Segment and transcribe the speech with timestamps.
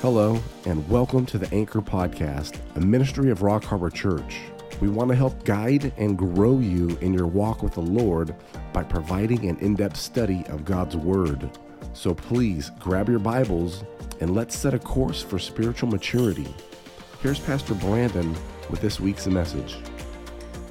[0.00, 4.38] Hello, and welcome to the Anchor Podcast, a ministry of Rock Harbor Church.
[4.80, 8.32] We want to help guide and grow you in your walk with the Lord
[8.72, 11.50] by providing an in depth study of God's Word.
[11.94, 13.82] So please grab your Bibles
[14.20, 16.46] and let's set a course for spiritual maturity.
[17.20, 18.36] Here's Pastor Brandon
[18.70, 19.78] with this week's message.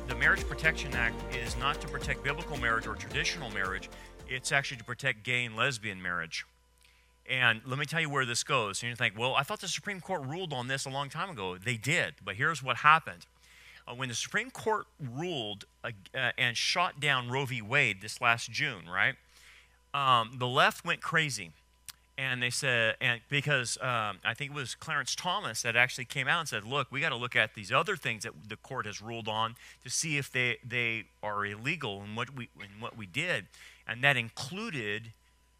[0.07, 3.89] The Marriage Protection Act is not to protect biblical marriage or traditional marriage,
[4.30, 6.46] it's actually to protect gay and lesbian marriage.
[7.29, 8.81] And let me tell you where this goes.
[8.81, 11.29] And you think, well, I thought the Supreme Court ruled on this a long time
[11.29, 11.57] ago.
[11.57, 13.25] They did, but here's what happened.
[13.87, 17.61] Uh, when the Supreme Court ruled uh, uh, and shot down Roe v.
[17.61, 19.15] Wade this last June, right?
[19.93, 21.51] Um, the left went crazy.
[22.19, 26.28] And they said, and because um, I think it was Clarence Thomas that actually came
[26.28, 28.87] out and said, look, we got to look at these other things that the court
[28.87, 32.97] has ruled on to see if they, they are illegal and what, we, in what
[32.97, 33.45] we did.
[33.88, 35.11] And that included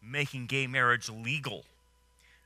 [0.02, 1.64] making gay marriage legal.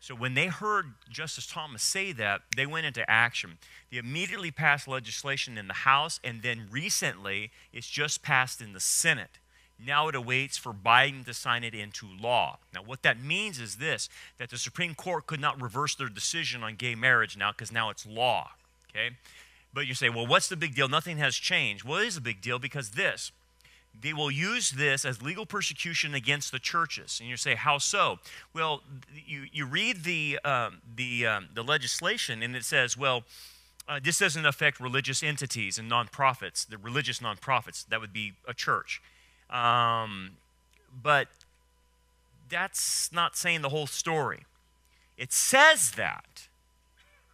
[0.00, 3.58] So when they heard Justice Thomas say that, they went into action.
[3.90, 8.80] They immediately passed legislation in the House, and then recently it's just passed in the
[8.80, 9.38] Senate.
[9.84, 12.58] Now it awaits for Biden to sign it into law.
[12.74, 16.62] Now, what that means is this that the Supreme Court could not reverse their decision
[16.62, 18.50] on gay marriage now because now it's law.
[18.90, 19.16] Okay?
[19.72, 20.88] But you say, well, what's the big deal?
[20.88, 21.84] Nothing has changed.
[21.84, 23.32] Well, it is a big deal because this
[24.00, 27.18] they will use this as legal persecution against the churches.
[27.20, 28.18] And you say, how so?
[28.52, 28.82] Well,
[29.26, 33.24] you, you read the, um, the, um, the legislation, and it says, well,
[33.88, 37.86] uh, this doesn't affect religious entities and nonprofits, the religious nonprofits.
[37.88, 39.02] That would be a church.
[39.50, 40.32] Um,
[41.02, 41.28] but
[42.48, 44.44] that's not saying the whole story.
[45.18, 46.48] It says that,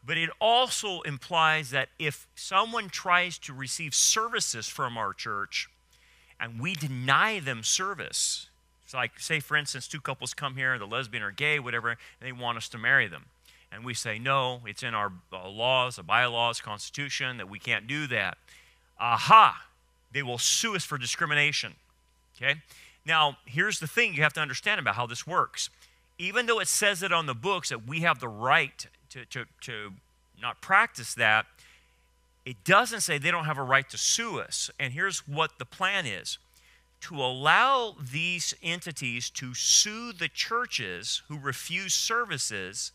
[0.05, 5.69] but it also implies that if someone tries to receive services from our church,
[6.41, 8.49] and we deny them service.
[8.85, 11.99] It's like, say, for instance, two couples come here, the lesbian or gay, whatever, and
[12.21, 13.27] they want us to marry them.
[13.71, 17.87] And we say, no, it's in our uh, laws, the bylaws, constitution, that we can't
[17.87, 18.39] do that.
[18.99, 19.65] Aha!
[20.13, 21.75] They will sue us for discrimination.
[22.37, 22.61] Okay?
[23.05, 25.69] Now, here's the thing you have to understand about how this works.
[26.19, 29.45] Even though it says it on the books that we have the right to, to,
[29.63, 29.93] to
[30.41, 31.47] not practice that,
[32.49, 34.71] it doesn't say they don't have a right to sue us.
[34.81, 36.39] And here's what the plan is
[37.03, 42.91] to allow these entities to sue the churches who refuse services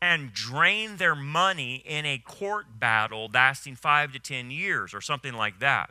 [0.00, 5.34] and drain their money in a court battle lasting five to ten years or something
[5.34, 5.90] like that.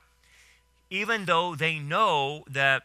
[0.89, 2.81] Even though they know that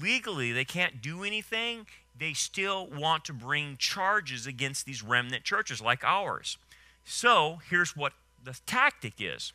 [0.00, 5.80] legally they can't do anything, they still want to bring charges against these remnant churches
[5.80, 6.56] like ours.
[7.04, 9.52] So here's what the tactic is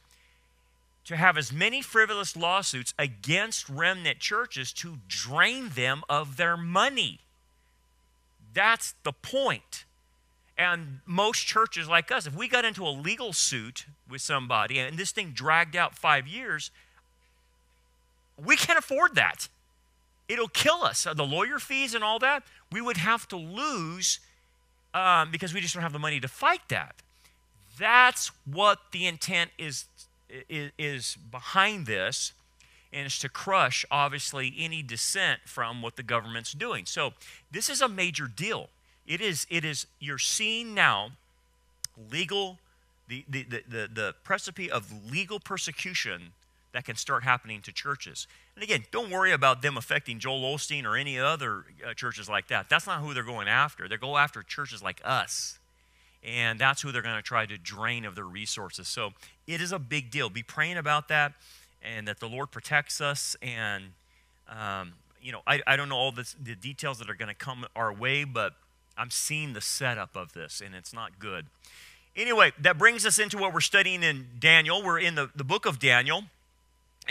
[1.05, 7.19] to have as many frivolous lawsuits against remnant churches to drain them of their money.
[8.53, 9.85] That's the point.
[10.57, 14.97] And most churches like us, if we got into a legal suit with somebody and
[14.97, 16.69] this thing dragged out five years,
[18.37, 19.47] we can't afford that.
[20.27, 21.07] It'll kill us.
[21.15, 24.19] The lawyer fees and all that, we would have to lose
[24.93, 27.01] um, because we just don't have the money to fight that.
[27.77, 29.85] That's what the intent is,
[30.49, 32.33] is, is behind this,
[32.93, 36.85] and it's to crush, obviously, any dissent from what the government's doing.
[36.85, 37.13] So
[37.51, 38.69] this is a major deal.
[39.07, 41.11] It is, it is you're seeing now
[42.11, 42.59] legal,
[43.07, 46.33] the, the, the, the, the precipice of legal persecution
[46.73, 48.27] that can start happening to churches.
[48.55, 52.47] And again, don't worry about them affecting Joel Osteen or any other uh, churches like
[52.47, 52.69] that.
[52.69, 53.89] That's not who they're going after.
[53.89, 55.59] They go after churches like us
[56.23, 58.87] and that's who they're going to try to drain of their resources.
[58.87, 59.13] So
[59.47, 60.29] it is a big deal.
[60.29, 61.33] Be praying about that
[61.81, 63.35] and that the Lord protects us.
[63.41, 63.85] And,
[64.47, 67.35] um, you know, I, I don't know all this, the details that are going to
[67.35, 68.53] come our way, but
[68.97, 71.47] I'm seeing the setup of this, and it's not good.
[72.15, 74.83] Anyway, that brings us into what we're studying in Daniel.
[74.83, 76.25] We're in the, the book of Daniel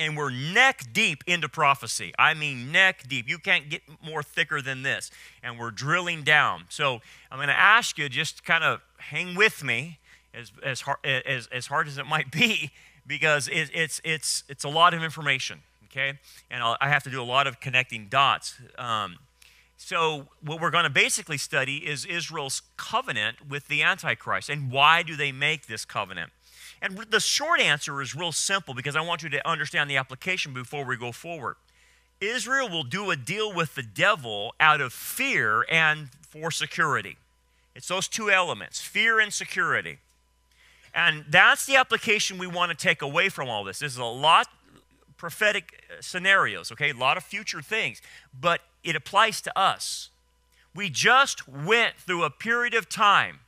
[0.00, 2.12] and we're neck deep into prophecy.
[2.18, 3.28] I mean, neck deep.
[3.28, 5.10] You can't get more thicker than this.
[5.42, 6.64] And we're drilling down.
[6.70, 9.98] So I'm going to ask you just kind of hang with me
[10.32, 12.70] as, as, hard, as, as hard as it might be,
[13.06, 15.60] because it, it's, it's, it's a lot of information,
[15.90, 16.18] okay?
[16.50, 18.54] And I'll, i have to do a lot of connecting dots.
[18.78, 19.18] Um,
[19.76, 24.50] so, what we're going to basically study is Israel's covenant with the Antichrist.
[24.50, 26.32] And why do they make this covenant?
[26.82, 30.54] And the short answer is real simple because I want you to understand the application
[30.54, 31.56] before we go forward.
[32.20, 37.16] Israel will do a deal with the devil out of fear and for security.
[37.74, 39.98] It's those two elements fear and security.
[40.94, 43.78] And that's the application we want to take away from all this.
[43.78, 44.48] This is a lot
[45.16, 46.90] prophetic uh, scenarios, okay?
[46.90, 48.02] A lot of future things,
[48.38, 50.08] but it applies to us.
[50.74, 53.40] We just went through a period of time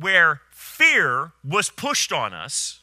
[0.00, 2.80] where fear was pushed on us,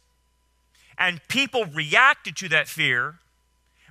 [0.97, 3.15] and people reacted to that fear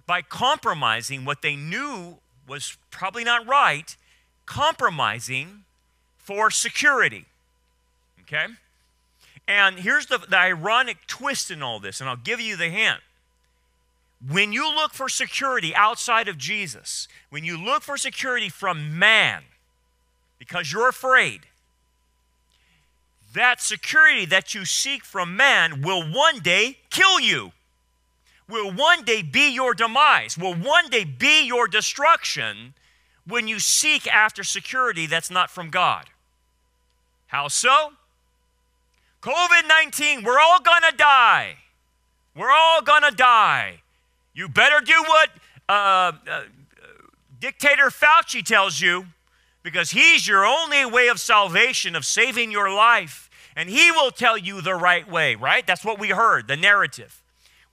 [0.06, 2.18] by compromising what they knew
[2.48, 3.96] was probably not right,
[4.44, 5.64] compromising
[6.18, 7.26] for security.
[8.22, 8.46] Okay?
[9.48, 13.00] And here's the, the ironic twist in all this, and I'll give you the hint.
[14.28, 19.42] When you look for security outside of Jesus, when you look for security from man,
[20.38, 21.42] because you're afraid,
[23.36, 27.52] that security that you seek from man will one day kill you,
[28.48, 32.74] will one day be your demise, will one day be your destruction
[33.26, 36.06] when you seek after security that's not from God.
[37.28, 37.92] How so?
[39.22, 41.56] COVID 19, we're all gonna die.
[42.34, 43.80] We're all gonna die.
[44.34, 45.30] You better do what
[45.68, 46.42] uh, uh,
[47.40, 49.06] Dictator Fauci tells you
[49.62, 53.25] because he's your only way of salvation, of saving your life.
[53.56, 55.66] And he will tell you the right way, right?
[55.66, 57.22] That's what we heard, the narrative.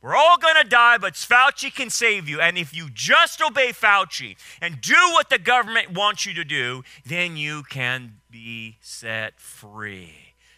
[0.02, 2.42] We're all going to die, but Fauci can save you.
[2.42, 6.84] And if you just obey Fauci and do what the government wants you to do,
[7.06, 10.14] then you can be set free.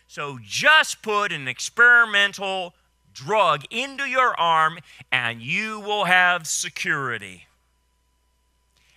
[0.07, 2.73] So just put an experimental
[3.13, 4.79] drug into your arm
[5.11, 7.45] and you will have security.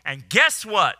[0.05, 0.97] And guess what?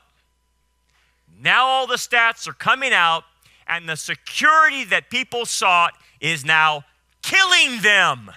[1.41, 3.25] Now all the stats are coming out,
[3.69, 6.85] and the security that people sought is now
[7.23, 8.31] killing them.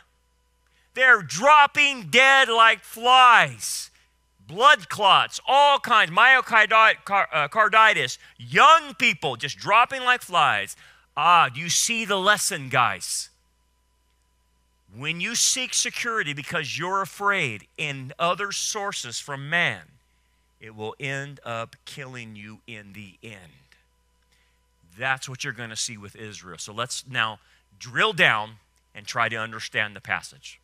[0.94, 3.90] They're dropping dead like flies.
[4.48, 10.76] Blood clots, all kinds, myocarditis, young people just dropping like flies.
[11.16, 13.30] Ah, do you see the lesson, guys?
[14.94, 19.84] When you seek security because you're afraid in other sources from man,
[20.60, 23.54] it will end up killing you in the end.
[25.02, 26.60] That's what you're going to see with Israel.
[26.60, 27.40] So let's now
[27.80, 28.58] drill down
[28.94, 30.60] and try to understand the passage.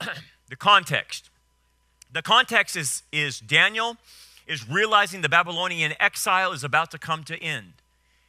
[0.48, 1.30] the context.
[2.12, 3.96] The context is, is Daniel
[4.46, 7.72] is realizing the Babylonian exile is about to come to end.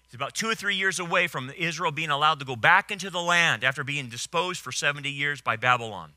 [0.06, 3.12] It's about two or three years away from Israel being allowed to go back into
[3.12, 6.14] the land after being disposed for 70 years by Babylon.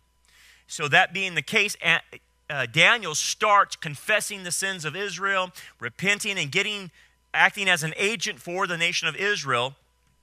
[0.66, 6.50] So, that being the case, uh, Daniel starts confessing the sins of Israel, repenting, and
[6.50, 6.90] getting
[7.34, 9.74] acting as an agent for the nation of Israel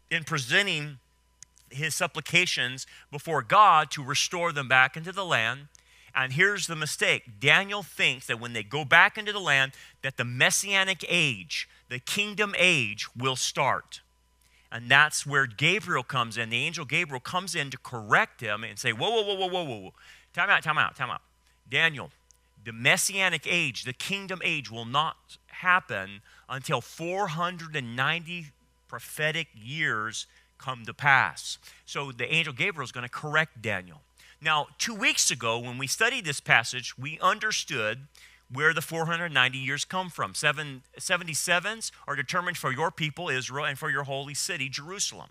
[0.10, 1.00] in presenting
[1.70, 5.68] his supplications before God to restore them back into the land.
[6.16, 7.40] And here's the mistake.
[7.40, 12.00] Daniel thinks that when they go back into the land that the messianic age, the
[12.00, 14.02] kingdom age will start.
[14.72, 16.50] And that's where Gabriel comes in.
[16.50, 19.64] The angel Gabriel comes in to correct him and say, Whoa, whoa, whoa, whoa, whoa,
[19.64, 19.94] whoa.
[20.34, 21.22] Time out, time out, time out.
[21.70, 22.12] Daniel,
[22.64, 28.48] the messianic age, the kingdom age will not happen until 490
[28.88, 31.58] prophetic years come to pass.
[31.86, 34.02] So the angel Gabriel is going to correct Daniel.
[34.42, 38.08] Now, two weeks ago, when we studied this passage, we understood
[38.52, 40.36] where the 490 years come from.
[40.36, 45.30] Seven, 77s are determined for your people, Israel, and for your holy city, Jerusalem.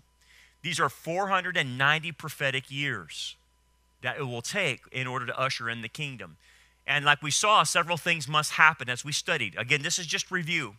[0.61, 3.35] These are 490 prophetic years
[4.01, 6.37] that it will take in order to usher in the kingdom.
[6.87, 9.55] And like we saw, several things must happen as we studied.
[9.57, 10.75] Again, this is just review.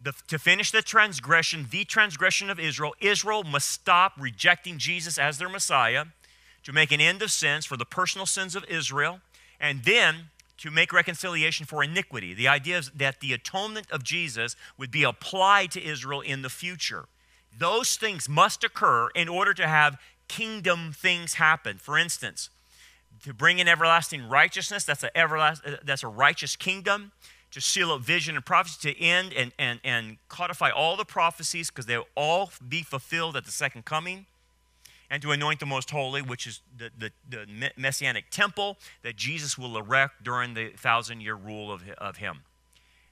[0.00, 5.38] The, to finish the transgression, the transgression of Israel, Israel must stop rejecting Jesus as
[5.38, 6.04] their Messiah
[6.62, 9.20] to make an end of sins for the personal sins of Israel,
[9.60, 12.34] and then to make reconciliation for iniquity.
[12.34, 16.50] The idea is that the atonement of Jesus would be applied to Israel in the
[16.50, 17.06] future.
[17.56, 19.98] Those things must occur in order to have
[20.28, 21.78] kingdom things happen.
[21.78, 22.50] For instance,
[23.24, 27.12] to bring in everlasting righteousness, that's a, everlast, uh, that's a righteous kingdom.
[27.52, 31.70] To seal up vision and prophecy, to end and, and, and codify all the prophecies
[31.70, 34.26] because they'll all be fulfilled at the second coming
[35.10, 39.56] and to anoint the most holy, which is the, the, the, messianic temple that Jesus
[39.56, 42.40] will erect during the thousand year rule of, of him.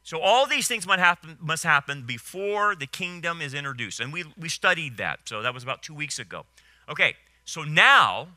[0.03, 3.99] So all these things must happen, must happen before the kingdom is introduced.
[3.99, 5.21] And we, we studied that.
[5.25, 6.45] So that was about two weeks ago.
[6.89, 8.29] Okay, so now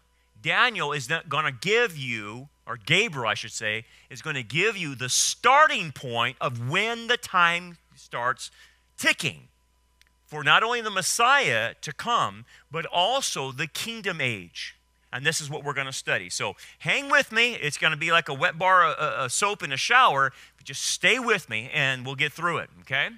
[0.41, 4.77] Daniel is going to give you, or Gabriel, I should say, is going to give
[4.77, 8.51] you the starting point of when the time starts
[8.97, 9.47] ticking
[10.25, 14.75] for not only the Messiah to come, but also the kingdom age.
[15.11, 16.29] And this is what we're going to study.
[16.29, 17.55] So hang with me.
[17.55, 20.31] It's going to be like a wet bar of soap in a shower.
[20.55, 23.09] But just stay with me and we'll get through it, okay?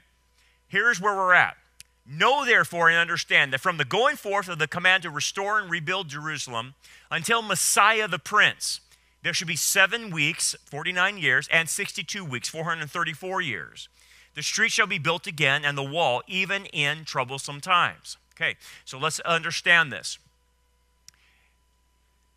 [0.69, 1.57] Here's where we're at.
[2.05, 5.69] Know therefore and understand that from the going forth of the command to restore and
[5.69, 6.73] rebuild Jerusalem
[7.09, 8.81] until Messiah the Prince,
[9.23, 13.87] there should be seven weeks, 49 years, and 62 weeks, 434 years.
[14.33, 18.17] The street shall be built again, and the wall, even in troublesome times.
[18.35, 18.55] Okay,
[18.85, 20.17] so let's understand this.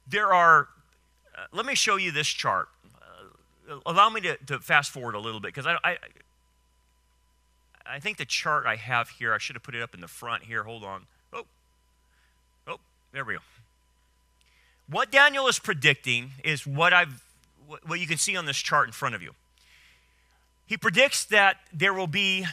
[0.07, 0.69] There are,
[1.37, 2.69] uh, let me show you this chart.
[3.01, 5.97] Uh, allow me to, to, fast forward a little bit because I, I,
[7.87, 10.09] I think the chart I have here, I should have put it up in the
[10.09, 10.63] front here.
[10.63, 11.07] Hold on.
[11.33, 11.45] Oh,
[12.67, 12.79] oh,
[13.13, 13.41] there we go.
[14.89, 17.23] What Daniel is predicting is what I've
[17.87, 19.33] what you can see on this chart in front of you.
[20.67, 22.47] He predicts that there will be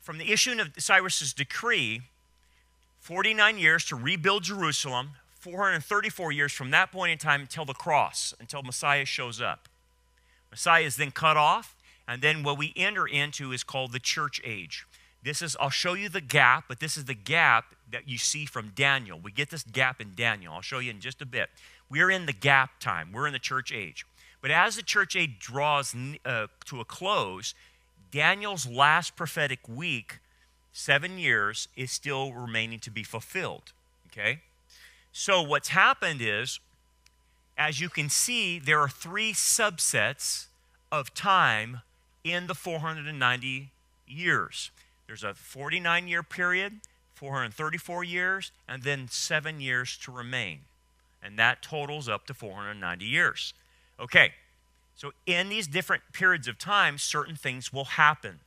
[0.00, 2.02] from the issuing of Cyrus's decree
[3.00, 8.32] 49 years to rebuild Jerusalem, 434 years from that point in time until the cross,
[8.40, 9.68] until Messiah shows up.
[10.50, 11.73] Messiah is then cut off,
[12.06, 14.86] and then what we enter into is called the church age.
[15.22, 18.44] This is, I'll show you the gap, but this is the gap that you see
[18.44, 19.18] from Daniel.
[19.18, 20.52] We get this gap in Daniel.
[20.52, 21.48] I'll show you in just a bit.
[21.88, 24.04] We're in the gap time, we're in the church age.
[24.42, 25.94] But as the church age draws
[26.26, 27.54] uh, to a close,
[28.10, 30.18] Daniel's last prophetic week,
[30.72, 33.72] seven years, is still remaining to be fulfilled.
[34.08, 34.40] Okay?
[35.12, 36.60] So what's happened is,
[37.56, 40.46] as you can see, there are three subsets
[40.92, 41.80] of time
[42.24, 43.70] in the 490
[44.08, 44.70] years.
[45.06, 46.80] There's a 49 year period,
[47.14, 50.60] 434 years, and then seven years to remain.
[51.22, 53.54] And that totals up to 490 years.
[54.00, 54.32] Okay,
[54.96, 58.40] so in these different periods of time, certain things will happen.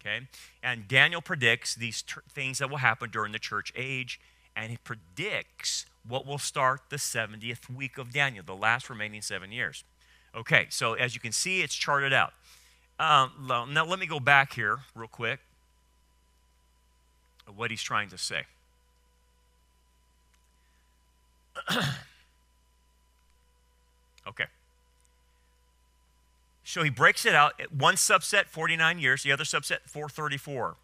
[0.00, 0.26] Okay,
[0.62, 4.20] and Daniel predicts these ter- things that will happen during the church age,
[4.54, 9.50] and he predicts what will start the 70th week of Daniel, the last remaining seven
[9.50, 9.82] years.
[10.36, 12.34] Okay, so as you can see, it's charted out.
[12.98, 15.40] Um, now, let me go back here real quick
[17.56, 18.44] what he's trying to say.
[24.26, 24.46] okay.
[26.64, 27.60] So he breaks it out.
[27.76, 30.76] One subset, 49 years, the other subset, 434.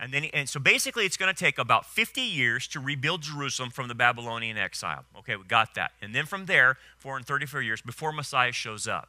[0.00, 3.70] And then, and so basically, it's going to take about 50 years to rebuild Jerusalem
[3.70, 5.04] from the Babylonian exile.
[5.18, 5.92] Okay, we got that.
[6.02, 9.08] And then from there, 434 years before Messiah shows up.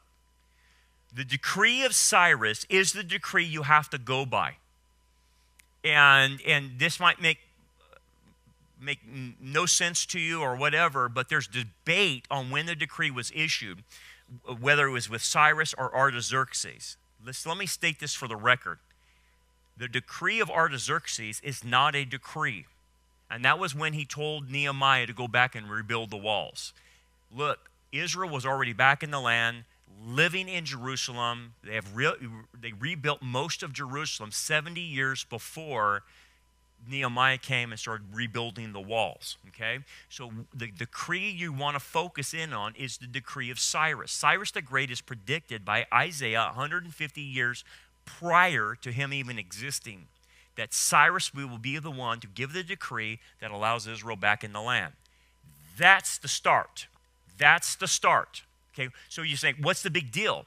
[1.16, 4.58] The decree of Cyrus is the decree you have to go by
[5.86, 7.38] and and this might make
[8.82, 9.00] make
[9.40, 13.84] no sense to you or whatever, but there's debate on when the decree was issued,
[14.60, 16.98] whether it was with Cyrus or Artaxerxes.
[17.26, 18.80] Let's, let me state this for the record.
[19.78, 22.66] The decree of Artaxerxes is not a decree.
[23.32, 26.74] And that was when he told Nehemiah to go back and rebuild the walls.
[27.36, 29.64] Look, Israel was already back in the land
[30.06, 31.54] living in Jerusalem.
[31.64, 32.16] They have re-
[32.60, 36.04] they rebuilt most of Jerusalem 70 years before
[36.88, 39.38] Nehemiah came and started rebuilding the walls.
[39.50, 39.80] Okay?
[40.10, 44.12] So the decree you want to focus in on is the decree of Cyrus.
[44.12, 47.64] Cyrus the Great is predicted by Isaiah 150 years
[48.06, 50.08] prior to him even existing.
[50.56, 54.54] That Cyrus will be the one to give the decree that allows Israel back in
[54.54, 54.94] the land.
[55.78, 56.88] That's the start.
[57.38, 58.44] That's the start.
[58.78, 60.46] Okay, so you say, what's the big deal?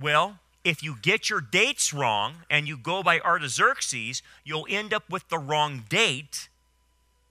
[0.00, 5.10] Well, if you get your dates wrong and you go by Artaxerxes, you'll end up
[5.10, 6.48] with the wrong date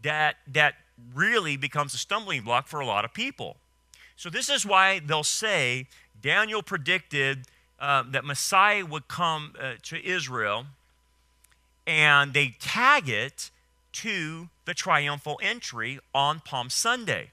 [0.04, 0.76] that, that
[1.16, 3.58] really becomes a stumbling block for a lot of people.
[4.16, 5.88] So, this is why they'll say
[6.22, 7.46] Daniel predicted
[7.80, 10.66] uh, that Messiah would come uh, to Israel,
[11.86, 13.52] and they tag it
[13.94, 17.32] to the triumphal entry on Palm Sunday.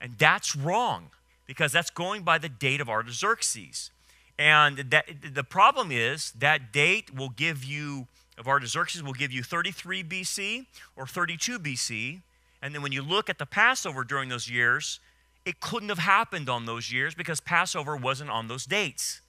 [0.00, 1.10] And that's wrong
[1.46, 3.90] because that's going by the date of Artaxerxes.
[4.38, 8.06] And that, the problem is that date will give you,
[8.38, 12.20] of Artaxerxes, will give you 33 BC or 32 BC.
[12.60, 15.00] And then when you look at the Passover during those years,
[15.44, 19.20] it couldn't have happened on those years because Passover wasn't on those dates.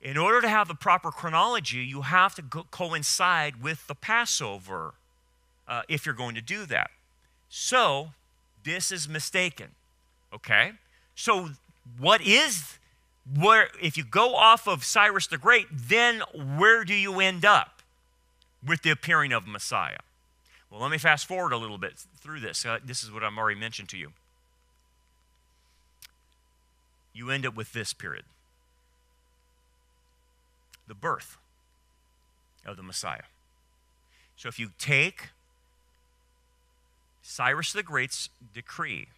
[0.00, 4.94] In order to have the proper chronology, you have to co- coincide with the Passover
[5.68, 6.90] uh, if you're going to do that.
[7.48, 8.10] So,
[8.64, 9.68] this is mistaken.
[10.32, 10.72] Okay?
[11.20, 11.50] So,
[11.98, 12.78] what is
[13.38, 16.22] where, if you go off of Cyrus the Great, then
[16.56, 17.82] where do you end up
[18.66, 19.98] with the appearing of Messiah?
[20.70, 22.64] Well, let me fast forward a little bit through this.
[22.64, 24.12] Uh, this is what I'm already mentioned to you.
[27.12, 28.24] You end up with this period
[30.88, 31.36] the birth
[32.64, 33.28] of the Messiah.
[34.38, 35.28] So if you take
[37.20, 39.08] Cyrus the Great's decree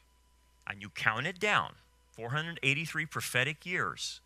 [0.66, 1.74] and you count it down,
[2.12, 4.20] 483 prophetic years,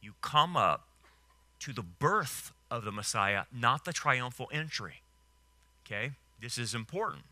[0.00, 0.86] you come up
[1.60, 5.02] to the birth of the Messiah, not the triumphal entry.
[5.86, 6.12] Okay?
[6.40, 7.24] This is important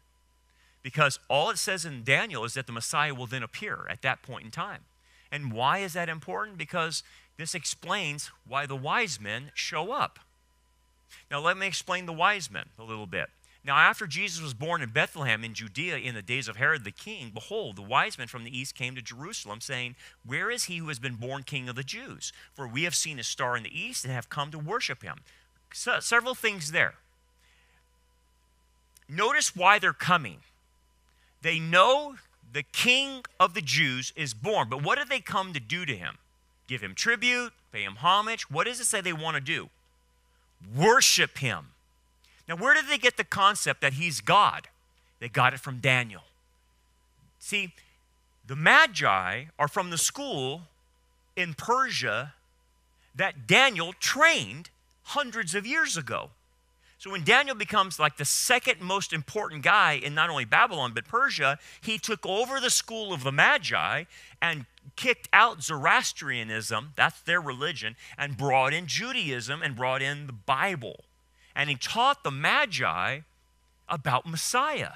[0.83, 4.23] because all it says in Daniel is that the Messiah will then appear at that
[4.23, 4.81] point in time.
[5.31, 6.59] And why is that important?
[6.59, 7.03] Because
[7.37, 10.19] this explains why the wise men show up.
[11.31, 13.31] Now, let me explain the wise men a little bit.
[13.65, 16.91] Now, after Jesus was born in Bethlehem in Judea in the days of Herod the
[16.91, 19.95] king, behold, the wise men from the east came to Jerusalem, saying,
[20.27, 22.33] Where is he who has been born king of the Jews?
[22.53, 25.21] For we have seen his star in the east and have come to worship him.
[25.73, 26.95] So, several things there.
[29.09, 30.39] Notice why they're coming.
[31.43, 32.17] They know
[32.53, 35.97] the king of the Jews is born, but what do they come to do to
[35.97, 36.19] him?
[36.67, 38.51] Give him tribute, pay him homage.
[38.51, 39.69] What does it say they want to do?
[40.75, 41.72] Worship him.
[42.49, 44.69] Now, where did they get the concept that he's God?
[45.21, 46.23] They got it from Daniel.
[47.39, 47.73] See,
[48.47, 50.63] the Magi are from the school
[51.37, 52.35] in Persia
[53.15, 54.71] that Daniel trained
[55.05, 56.31] hundreds of years ago.
[56.99, 61.09] So when Daniel becomes like the second most important guy in not only Babylon but
[61.09, 64.05] Persia, he took over the school of the Magi
[64.41, 70.33] and kicked out Zoroastrianism, that's their religion, and brought in Judaism and brought in the
[70.33, 71.05] Bible.
[71.55, 73.21] And he taught the Magi
[73.89, 74.93] about Messiah.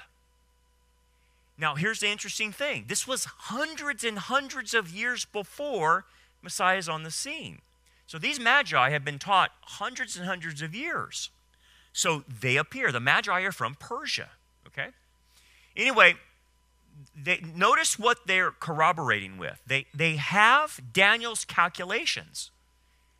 [1.57, 6.05] Now, here's the interesting thing this was hundreds and hundreds of years before
[6.41, 7.59] Messiah is on the scene.
[8.05, 11.29] So these Magi have been taught hundreds and hundreds of years.
[11.91, 12.91] So they appear.
[12.91, 14.29] The Magi are from Persia,
[14.67, 14.89] okay?
[15.75, 16.15] Anyway,
[17.15, 19.61] they, notice what they're corroborating with.
[19.65, 22.51] They, they have Daniel's calculations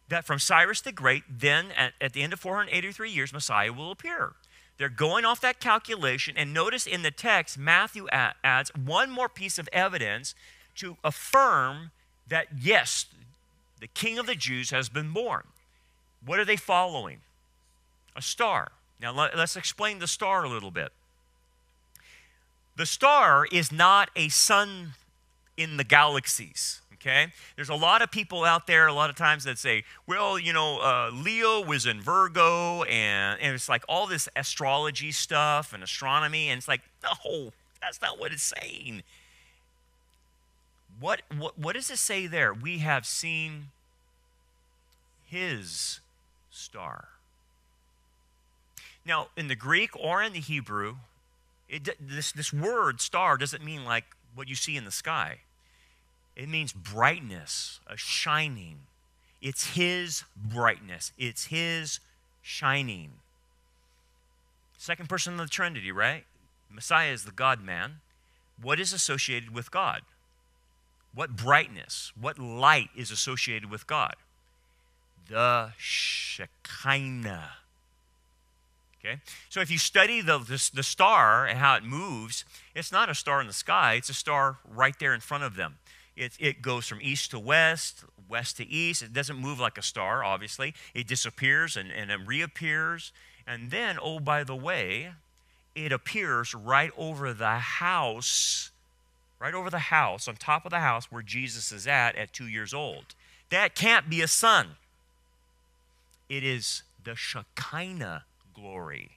[0.10, 3.92] that from Cyrus the Great, then at, at the end of 483 years, Messiah will
[3.92, 4.34] appear.
[4.78, 9.58] They're going off that calculation, and notice in the text, Matthew adds one more piece
[9.58, 10.36] of evidence
[10.76, 11.92] to affirm
[12.28, 13.08] that, yes,
[13.80, 15.44] the King of the Jews has been born.
[16.24, 17.22] What are they following?
[18.18, 18.72] a star.
[19.00, 20.92] Now, let, us explain the star a little bit.
[22.76, 24.94] The star is not a sun
[25.56, 27.27] in the galaxies, okay?
[27.56, 30.54] There's a lot of people out there, a lot of times, that say, well, you
[30.54, 35.84] know, uh, Leo was in Virgo, and, and it's like all this astrology stuff and
[35.84, 39.04] astronomy, and it's like, no, that's not what it's saying.
[41.00, 42.54] What, what, what does it say there?
[42.54, 43.67] We have seen
[45.28, 46.00] his
[46.50, 47.10] star.
[49.06, 50.98] Now, in the Greek or in the Hebrew,
[51.69, 55.39] it, this, this word star doesn't mean like what you see in the sky.
[56.38, 58.82] It means brightness, a shining.
[59.41, 62.00] It's His brightness, it's His
[62.43, 63.10] shining.
[64.78, 66.26] Second person of the Trinity, right?
[66.71, 68.02] Messiah is the God man.
[68.62, 70.04] What is associated with God?
[71.15, 74.15] What brightness, what light is associated with God?
[75.28, 77.54] The Shekinah
[79.08, 79.21] Okay?
[79.50, 82.45] So if you study the, the, the, star and how it moves,
[82.76, 85.56] it's not a star in the sky, it's a star right there in front of
[85.56, 85.78] them.
[86.17, 89.03] It, it goes from east to west, west to east.
[89.03, 90.73] It doesn't move like a star, obviously.
[90.95, 93.13] It disappears and, and it reappears.
[93.45, 95.12] And then, oh, by the way,
[95.75, 98.71] it appears right over the house,
[99.39, 102.47] right over the house, on top of the house where Jesus is at at two
[102.47, 103.13] years old.
[103.51, 104.69] That can't be a sun.
[106.30, 108.25] It is the Shekinah
[108.56, 109.12] glory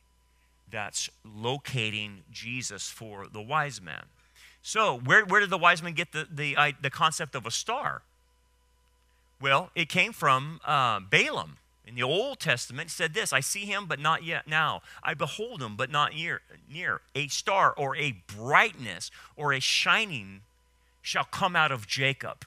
[0.70, 4.04] that's locating Jesus for the wise men.
[4.62, 8.02] So, where, where did the wise men get the, the, the concept of a star?
[9.40, 11.56] Well, it came from uh, Balaam.
[11.86, 14.82] In the Old Testament, said this I see him, but not yet now.
[15.02, 16.40] I behold him, but not near.
[16.72, 17.00] near.
[17.16, 20.42] A star or a brightness or a shining
[21.02, 22.44] shall come out of Jacob.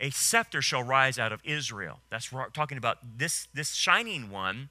[0.00, 2.00] A scepter shall rise out of Israel.
[2.10, 4.68] That's talking about this, this shining one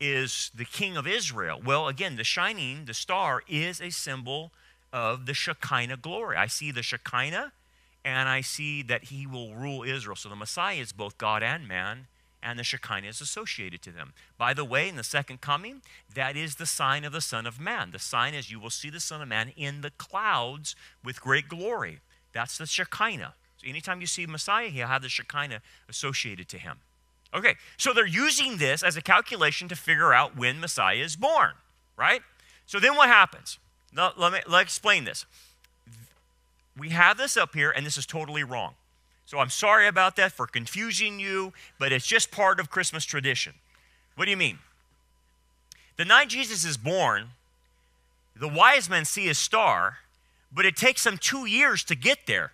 [0.00, 1.60] is the king of Israel.
[1.64, 4.50] Well, again, the shining, the star, is a symbol
[4.92, 6.36] of the Shekinah glory.
[6.36, 7.52] I see the Shekinah
[8.04, 10.16] and I see that he will rule Israel.
[10.16, 12.06] So the Messiah is both God and man,
[12.42, 14.14] and the Shekinah is associated to them.
[14.38, 15.82] By the way, in the second coming,
[16.14, 17.90] that is the sign of the Son of Man.
[17.90, 20.74] The sign is you will see the Son of Man in the clouds
[21.04, 22.00] with great glory.
[22.32, 23.34] That's the Shekinah.
[23.58, 26.78] So anytime you see Messiah, he'll have the Shekinah associated to him.
[27.34, 31.52] Okay, so they're using this as a calculation to figure out when Messiah is born,
[31.96, 32.22] right?
[32.66, 33.58] So then what happens?
[33.92, 35.26] Now, let me let explain this.
[36.76, 38.74] We have this up here, and this is totally wrong.
[39.26, 43.54] So I'm sorry about that for confusing you, but it's just part of Christmas tradition.
[44.16, 44.58] What do you mean?
[45.96, 47.28] The night Jesus is born,
[48.34, 49.98] the wise men see a star,
[50.52, 52.52] but it takes them two years to get there.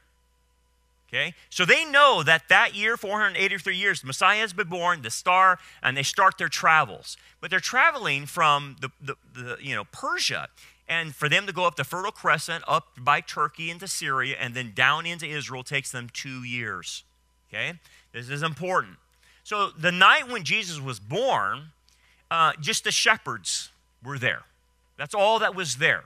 [1.08, 1.34] Okay?
[1.48, 5.58] So they know that that year, 483 years, the Messiah has been born, the star,
[5.82, 7.16] and they start their travels.
[7.40, 10.48] But they're traveling from the, the, the, you know, Persia.
[10.88, 14.54] And for them to go up the Fertile Crescent, up by Turkey into Syria, and
[14.54, 17.02] then down into Israel takes them two years.
[17.48, 17.74] Okay?
[18.12, 18.96] This is important.
[19.42, 21.72] So the night when Jesus was born,
[22.30, 23.70] uh, just the shepherds
[24.02, 24.42] were there.
[24.96, 26.04] That's all that was there.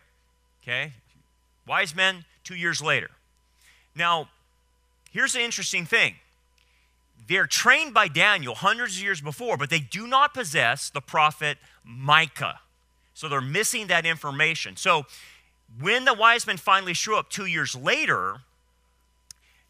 [0.62, 0.92] Okay?
[1.66, 3.10] Wise men, two years later.
[3.94, 4.28] Now,
[5.10, 6.14] here's the interesting thing
[7.28, 11.58] they're trained by Daniel hundreds of years before, but they do not possess the prophet
[11.84, 12.60] Micah.
[13.20, 14.76] So they're missing that information.
[14.78, 15.04] So
[15.78, 18.38] when the wise men finally show up two years later,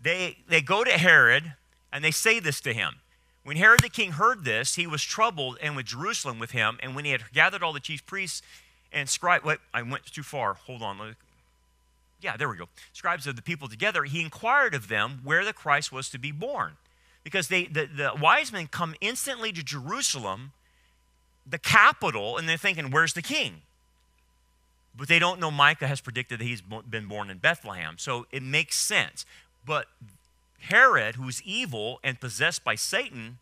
[0.01, 1.55] they, they go to Herod
[1.93, 3.01] and they say this to him.
[3.43, 6.79] When Herod the king heard this, he was troubled and with Jerusalem with him.
[6.81, 8.41] And when he had gathered all the chief priests
[8.93, 10.55] and scribes, wait, I went too far.
[10.55, 11.17] Hold on.
[12.21, 12.69] Yeah, there we go.
[12.93, 16.31] Scribes of the people together, he inquired of them where the Christ was to be
[16.31, 16.75] born.
[17.25, 20.53] Because they, the, the wise men come instantly to Jerusalem,
[21.47, 23.63] the capital, and they're thinking, where's the king?
[24.97, 27.97] But they don't know Micah has predicted that he's been born in Bethlehem.
[27.99, 29.25] So it makes sense.
[29.65, 29.87] But
[30.61, 33.39] Herod, who's evil and possessed by Satan,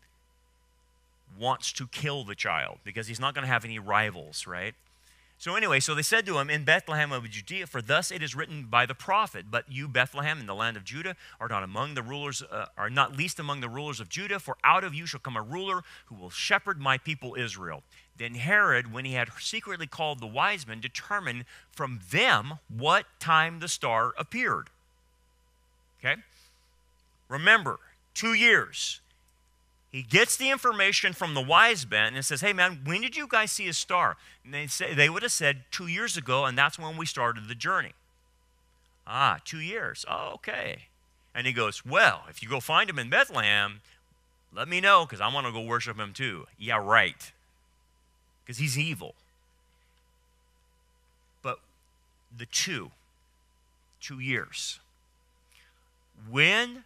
[1.37, 4.73] wants to kill the child because he's not going to have any rivals, right?
[5.39, 8.35] So, anyway, so they said to him, In Bethlehem of Judea, for thus it is
[8.35, 11.93] written by the prophet, But you, Bethlehem, in the land of Judah, are not among
[11.95, 15.05] the rulers, uh, are not least among the rulers of Judah, for out of you
[15.05, 17.83] shall come a ruler who will shepherd my people Israel.
[18.17, 23.59] Then Herod, when he had secretly called the wise men, determined from them what time
[23.59, 24.67] the star appeared.
[26.03, 26.21] Okay?
[27.29, 27.79] Remember,
[28.13, 28.99] two years.
[29.91, 33.27] He gets the information from the wise men and says, Hey, man, when did you
[33.27, 34.17] guys see a star?
[34.43, 37.47] And they, say, they would have said two years ago, and that's when we started
[37.47, 37.93] the journey.
[39.07, 40.05] Ah, two years.
[40.07, 40.83] Oh, okay.
[41.33, 43.81] And he goes, Well, if you go find him in Bethlehem,
[44.53, 46.45] let me know because I want to go worship him too.
[46.57, 47.31] Yeah, right.
[48.43, 49.15] Because he's evil.
[51.41, 51.59] But
[52.35, 52.91] the two,
[53.99, 54.79] two years.
[56.29, 56.83] When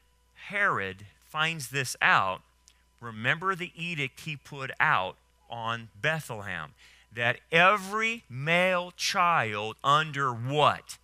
[0.48, 2.42] Herod finds this out,
[3.04, 5.18] remember the edict he put out
[5.50, 6.72] on Bethlehem
[7.14, 10.98] that every male child under what?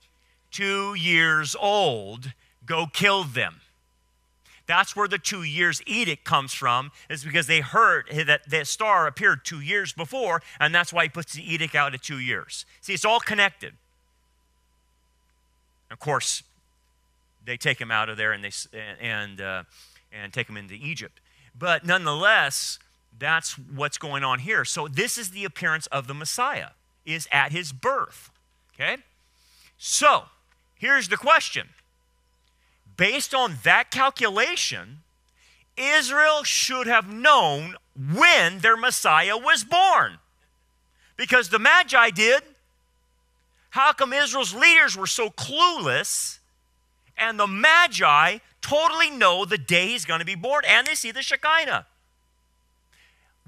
[0.52, 2.34] Two years old,
[2.66, 3.62] go kill them.
[4.66, 9.08] That's where the two years edict comes from, is because they heard that that star
[9.08, 12.66] appeared two years before, and that's why he puts the edict out at two years.
[12.82, 13.74] See, it's all connected.
[15.90, 16.44] Of course,
[17.44, 18.52] they take him out of there and they
[19.02, 19.64] and uh,
[20.12, 21.20] and take him into Egypt.
[21.60, 22.80] But nonetheless,
[23.20, 24.64] that's what's going on here.
[24.64, 26.70] So this is the appearance of the Messiah
[27.06, 28.32] is at his birth.
[28.74, 28.98] Okay?
[29.78, 30.24] So,
[30.76, 31.70] here's the question.
[32.96, 35.00] Based on that calculation,
[35.78, 40.20] Israel should have known when their Messiah was born.
[41.18, 42.44] Because the Magi did.
[43.72, 46.40] How come Israel's leaders were so clueless
[47.18, 51.12] and the Magi totally know the day he's going to be born and they see
[51.12, 51.86] the Shekinah.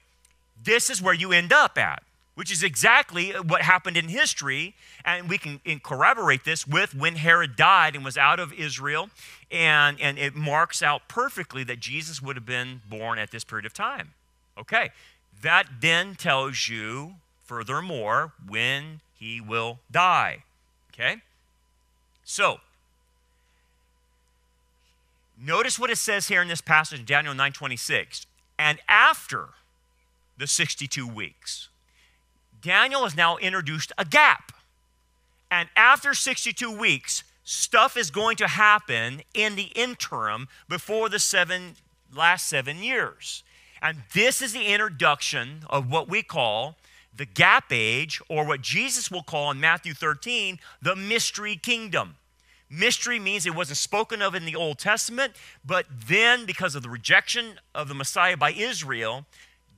[0.61, 2.03] this is where you end up at
[2.39, 4.73] which is exactly what happened in history.
[5.03, 9.09] And we can corroborate this with when Herod died and was out of Israel.
[9.51, 13.65] And, and it marks out perfectly that Jesus would have been born at this period
[13.65, 14.13] of time.
[14.57, 14.91] Okay,
[15.41, 20.43] that then tells you, furthermore, when he will die.
[20.93, 21.17] Okay?
[22.23, 22.61] So,
[25.37, 28.27] notice what it says here in this passage in Daniel 9:26.
[28.57, 29.49] And after
[30.37, 31.68] the 62 weeks,
[32.61, 34.51] Daniel has now introduced a gap.
[35.51, 41.75] And after 62 weeks, stuff is going to happen in the interim before the seven
[42.13, 43.43] last seven years.
[43.81, 46.75] And this is the introduction of what we call
[47.15, 52.15] the gap age, or what Jesus will call in Matthew 13 the mystery kingdom.
[52.69, 55.33] Mystery means it wasn't spoken of in the Old Testament,
[55.65, 59.25] but then because of the rejection of the Messiah by Israel,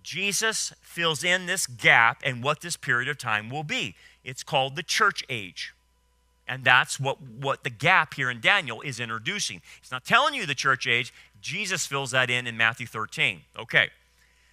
[0.04, 3.96] Jesus fills in this gap and what this period of time will be.
[4.24, 5.74] It's called the church age.
[6.48, 9.62] And that's what, what the gap here in Daniel is introducing.
[9.80, 11.14] It's not telling you the church age.
[11.40, 13.42] Jesus fills that in in Matthew 13.
[13.58, 13.90] Okay.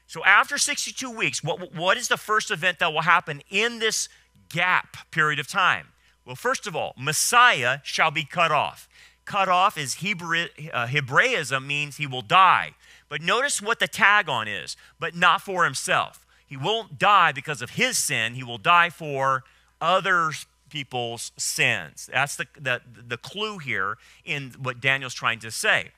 [0.07, 4.09] So after 62 weeks, what, what is the first event that will happen in this
[4.49, 5.89] gap period of time?
[6.25, 8.89] Well, first of all, Messiah shall be cut off.
[9.25, 12.75] Cut off is Hebrew, uh, Hebraism means he will die.
[13.09, 16.27] But notice what the tag on is, but not for himself.
[16.47, 19.44] He won't die because of his sin, he will die for
[19.81, 20.31] other
[20.71, 22.09] people's sins.
[22.12, 25.88] That's the, the, the clue here in what Daniel's trying to say.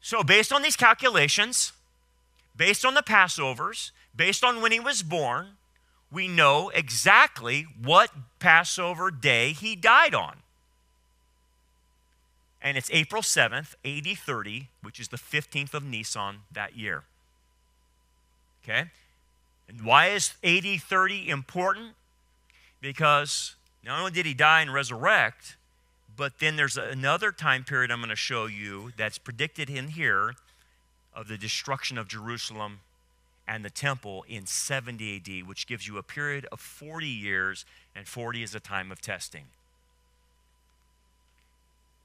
[0.00, 1.72] So, based on these calculations,
[2.56, 5.56] based on the Passovers, based on when he was born,
[6.12, 10.36] we know exactly what Passover day he died on.
[12.64, 17.02] And it's April 7th, AD 30, which is the 15th of Nisan that year.
[18.64, 18.84] Okay?
[19.68, 21.90] And why is AD 30 important?
[22.80, 25.56] Because not only did he die and resurrect,
[26.16, 30.34] but then there's another time period I'm going to show you that's predicted in here
[31.14, 32.80] of the destruction of Jerusalem
[33.46, 38.08] and the temple in 70 AD, which gives you a period of 40 years, and
[38.08, 39.44] 40 is a time of testing.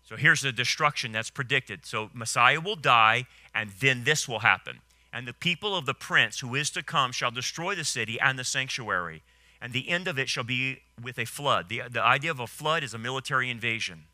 [0.10, 1.86] So here's the destruction that's predicted.
[1.86, 4.80] So Messiah will die, and then this will happen.
[5.14, 8.40] And the people of the prince who is to come shall destroy the city and
[8.40, 9.22] the sanctuary,
[9.62, 11.70] and the end of it shall be with a flood.
[11.70, 14.06] The, the idea of a flood is a military invasion.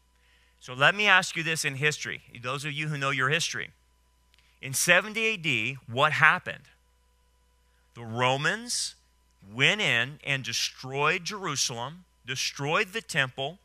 [0.59, 3.69] So let me ask you this in history, those of you who know your history.
[4.61, 6.65] In 70 AD, what happened?
[7.93, 8.95] The Romans
[9.53, 13.59] went in and destroyed Jerusalem, destroyed the temple.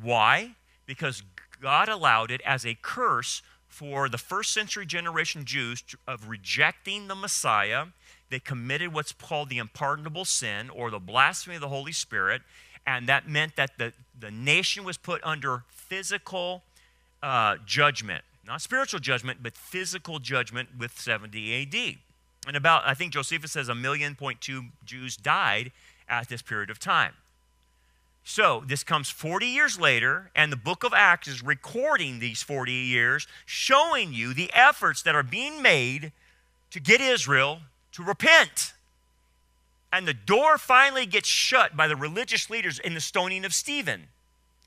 [0.00, 0.52] Why?
[0.86, 1.22] Because
[1.60, 7.14] God allowed it as a curse for the first century generation Jews of rejecting the
[7.14, 7.86] Messiah.
[8.30, 12.42] They committed what's called the unpardonable sin or the blasphemy of the Holy Spirit.
[12.86, 16.62] And that meant that the, the nation was put under physical
[17.22, 18.24] uh, judgment.
[18.46, 21.96] Not spiritual judgment, but physical judgment with 70 AD.
[22.46, 25.72] And about, I think Josephus says a million point two Jews died
[26.08, 27.14] at this period of time.
[28.26, 32.72] So this comes 40 years later, and the book of Acts is recording these 40
[32.72, 36.10] years, showing you the efforts that are being made
[36.70, 37.60] to get Israel
[37.92, 38.72] to repent.
[39.92, 44.08] And the door finally gets shut by the religious leaders in the stoning of Stephen.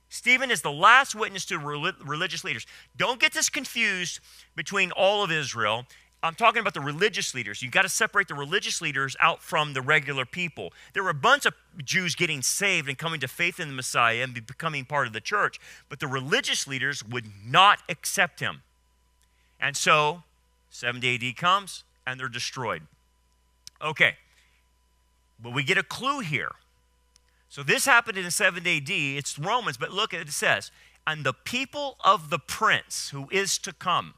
[0.07, 2.65] Stephen is the last witness to religious leaders.
[2.95, 4.19] Don't get this confused
[4.55, 5.85] between all of Israel
[6.23, 7.61] I'm talking about the religious leaders.
[7.61, 10.73] You've got to separate the religious leaders out from the regular people.
[10.93, 11.53] There were a bunch of
[11.83, 15.21] Jews getting saved and coming to faith in the Messiah and becoming part of the
[15.21, 18.63] church, but the religious leaders would not accept him.
[19.59, 20.23] And so
[20.71, 22.83] 70 AD comes and they're destroyed.
[23.79, 24.15] Okay,
[25.39, 26.51] but we get a clue here.
[27.47, 28.89] So this happened in 70 AD.
[28.89, 30.71] It's Romans, but look, it says,
[31.05, 34.15] and the people of the prince who is to come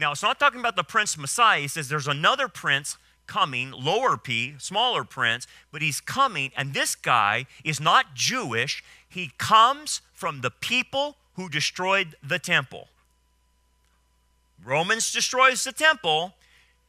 [0.00, 1.60] now, it's not talking about the prince Messiah.
[1.60, 6.96] He says there's another prince coming, lower p, smaller prince, but he's coming, and this
[6.96, 8.82] guy is not Jewish.
[9.08, 12.88] He comes from the people who destroyed the temple.
[14.64, 16.34] Romans destroys the temple.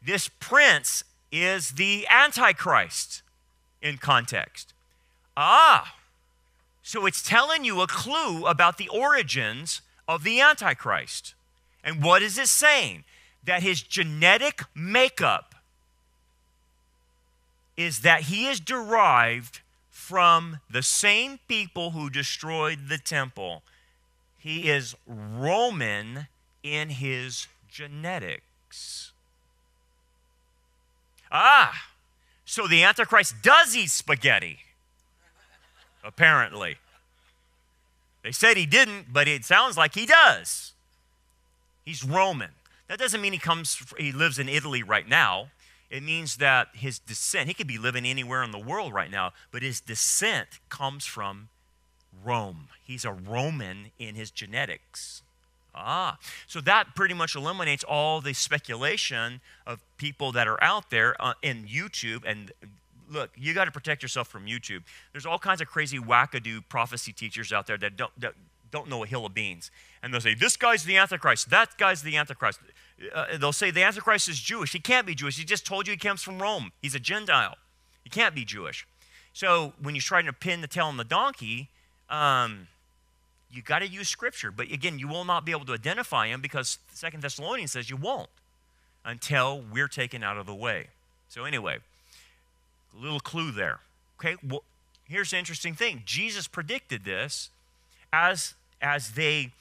[0.01, 3.21] This prince is the Antichrist
[3.81, 4.73] in context.
[5.37, 5.95] Ah,
[6.81, 11.35] so it's telling you a clue about the origins of the Antichrist.
[11.83, 13.03] And what is it saying?
[13.43, 15.55] That his genetic makeup
[17.75, 23.63] is that he is derived from the same people who destroyed the temple.
[24.37, 26.27] He is Roman
[26.63, 29.11] in his genetics.
[31.31, 31.87] Ah,
[32.45, 34.59] so the Antichrist does eat spaghetti,
[36.03, 36.77] apparently.
[38.23, 40.70] They said he didn't, but it sounds like he does.
[41.85, 42.51] He's Roman.
[42.87, 45.49] That doesn't mean he comes he lives in Italy right now.
[45.89, 49.33] It means that his descent, he could be living anywhere in the world right now,
[49.51, 51.49] but his descent comes from
[52.23, 52.69] Rome.
[52.83, 55.21] He's a Roman in his genetics.
[55.73, 56.17] Ah,
[56.47, 61.33] so that pretty much eliminates all the speculation of people that are out there uh,
[61.41, 62.23] in YouTube.
[62.25, 62.51] And
[63.09, 64.83] look, you got to protect yourself from YouTube.
[65.13, 68.33] There's all kinds of crazy wackadoo prophecy teachers out there that don't, that
[68.71, 69.71] don't know a hill of beans.
[70.01, 71.49] And they'll say, This guy's the Antichrist.
[71.49, 72.59] That guy's the Antichrist.
[73.13, 74.71] Uh, they'll say, The Antichrist is Jewish.
[74.71, 75.37] He can't be Jewish.
[75.37, 76.71] He just told you he comes from Rome.
[76.81, 77.57] He's a Gentile.
[78.03, 78.87] He can't be Jewish.
[79.33, 81.69] So when you're trying to pin the tail on the donkey,
[82.09, 82.67] um,
[83.51, 84.51] you got to use scripture.
[84.51, 87.97] But again, you will not be able to identify him because Second Thessalonians says you
[87.97, 88.29] won't
[89.03, 90.87] until we're taken out of the way.
[91.29, 91.77] So anyway,
[92.97, 93.79] a little clue there.
[94.19, 94.63] Okay, well,
[95.07, 96.03] here's the interesting thing.
[96.05, 97.49] Jesus predicted this
[98.13, 99.51] as as they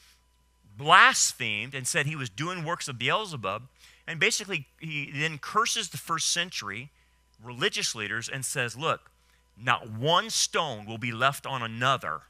[0.77, 3.63] blasphemed and said he was doing works of Beelzebub.
[4.07, 6.91] And basically, he then curses the first century
[7.43, 9.11] religious leaders and says, Look,
[9.63, 12.23] Not one stone will be left on another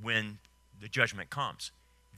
[0.00, 0.38] when
[0.80, 1.70] the judgment comes.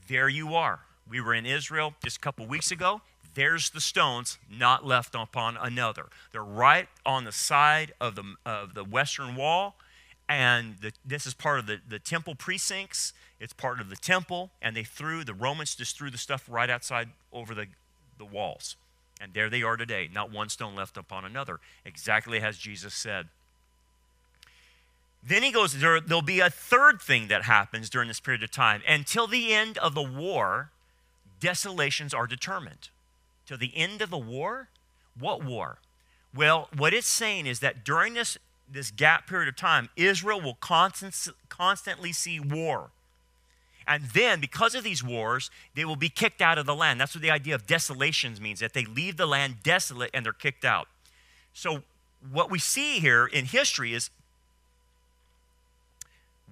[0.07, 0.79] There you are.
[1.09, 3.01] We were in Israel just a couple weeks ago.
[3.33, 6.05] There's the stones not left upon another.
[6.31, 9.75] They're right on the side of the, of the western wall,
[10.27, 13.13] and the, this is part of the, the temple precincts.
[13.39, 16.69] It's part of the temple, and they threw, the Romans just threw the stuff right
[16.69, 17.67] outside over the,
[18.17, 18.75] the walls.
[19.21, 23.27] And there they are today, not one stone left upon another, exactly as Jesus said.
[25.27, 28.51] Then he goes, there, will be a third thing that happens during this period of
[28.51, 28.81] time.
[28.87, 30.69] Until the end of the war,
[31.39, 32.89] desolations are determined.
[33.47, 34.69] Till the end of the war?
[35.17, 35.79] What war?
[36.33, 38.37] Well, what it's saying is that during this,
[38.71, 41.15] this gap period of time, Israel will constant,
[41.49, 42.89] constantly see war.
[43.87, 46.99] And then, because of these wars, they will be kicked out of the land.
[46.99, 50.33] That's what the idea of desolations means, that they leave the land desolate and they're
[50.33, 50.87] kicked out.
[51.53, 51.83] So,
[52.31, 54.09] what we see here in history is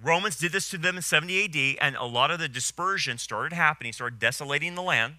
[0.02, 3.54] Romans did this to them in 70 AD, and a lot of the dispersion started
[3.54, 5.14] happening, started desolating the land.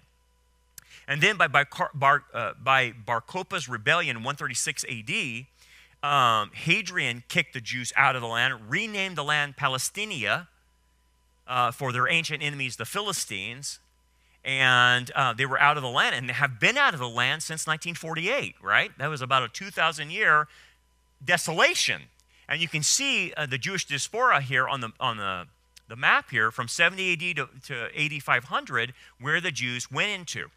[1.08, 5.46] And then by, Bar, uh, by Bar Kokhba's rebellion in 136 AD,
[6.06, 10.46] um, Hadrian kicked the Jews out of the land, renamed the land Palestinia
[11.46, 13.80] uh, for their ancient enemies, the Philistines,
[14.44, 17.42] and uh, they were out of the land and have been out of the land
[17.42, 18.96] since 1948, right?
[18.98, 20.46] That was about a 2,000 year
[21.24, 22.02] desolation.
[22.48, 25.46] And you can see uh, the Jewish diaspora here on the, on the,
[25.88, 30.50] the map here from 70 AD to, to 8500, where the Jews went into.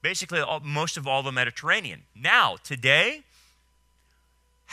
[0.00, 2.04] Basically, all, most of all the Mediterranean.
[2.16, 3.24] Now, today,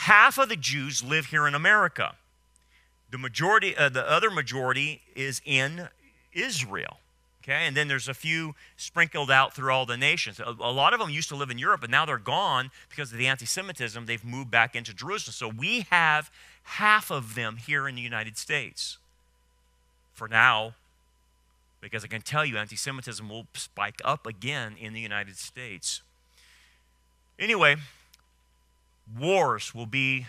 [0.00, 2.14] half of the Jews live here in America.
[3.10, 5.88] The majority, uh, the other majority is in
[6.32, 6.98] Israel.
[7.42, 10.40] Okay, and then there's a few sprinkled out through all the nations.
[10.40, 13.12] A, a, lot of them used to live in Europe, but now they're gone because
[13.12, 14.06] of the anti Semitism.
[14.06, 15.32] They've moved back into Jerusalem.
[15.32, 16.30] So we have
[16.62, 18.98] half of them here in the United States
[20.12, 20.74] for now,
[21.80, 26.02] because I can tell you anti Semitism will spike up again in the United States.
[27.38, 27.76] Anyway,
[29.18, 30.26] wars will be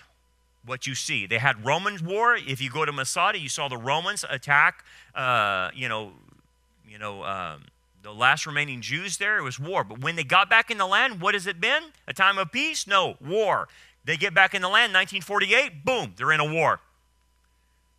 [0.65, 1.25] what you see.
[1.25, 2.35] They had Roman war.
[2.35, 4.83] If you go to Masada, you saw the Romans attack,
[5.15, 6.11] uh, you know,
[6.87, 7.63] you know, um,
[8.03, 9.37] the last remaining Jews there.
[9.37, 9.83] It was war.
[9.83, 11.83] But when they got back in the land, what has it been?
[12.07, 12.87] A time of peace?
[12.87, 13.67] No, war.
[14.03, 16.79] They get back in the land, 1948, boom, they're in a war.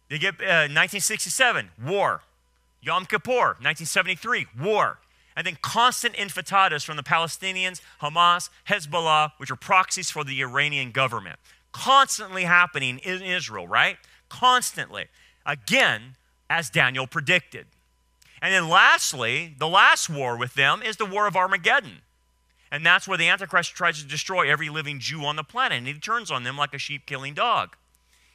[0.08, 2.22] They get uh, 1967, war.
[2.82, 4.98] Yom Kippur, 1973, war.
[5.36, 10.90] And then constant intifada's from the Palestinians, Hamas, Hezbollah, which are proxies for the Iranian
[10.90, 11.38] government.
[11.72, 13.96] Constantly happening in Israel, right?
[14.28, 15.06] Constantly.
[15.46, 16.16] Again,
[16.50, 17.66] as Daniel predicted.
[18.42, 22.02] And then lastly, the last war with them is the war of Armageddon.
[22.70, 25.78] And that's where the Antichrist tries to destroy every living Jew on the planet.
[25.78, 27.76] And he turns on them like a sheep killing dog.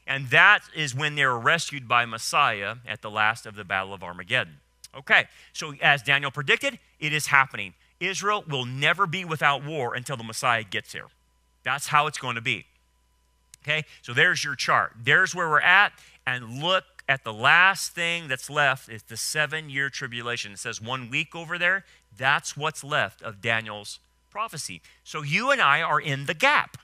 [0.05, 4.03] And that is when they're rescued by Messiah at the last of the Battle of
[4.03, 4.59] Armageddon.
[4.95, 7.73] Okay, so as Daniel predicted, it is happening.
[7.99, 11.07] Israel will never be without war until the Messiah gets here.
[11.63, 12.65] That's how it's going to be.
[13.63, 14.93] Okay, so there's your chart.
[15.03, 15.91] There's where we're at.
[16.25, 20.53] And look at the last thing that's left is the seven year tribulation.
[20.53, 21.85] It says one week over there.
[22.17, 24.81] That's what's left of Daniel's prophecy.
[25.03, 26.77] So you and I are in the gap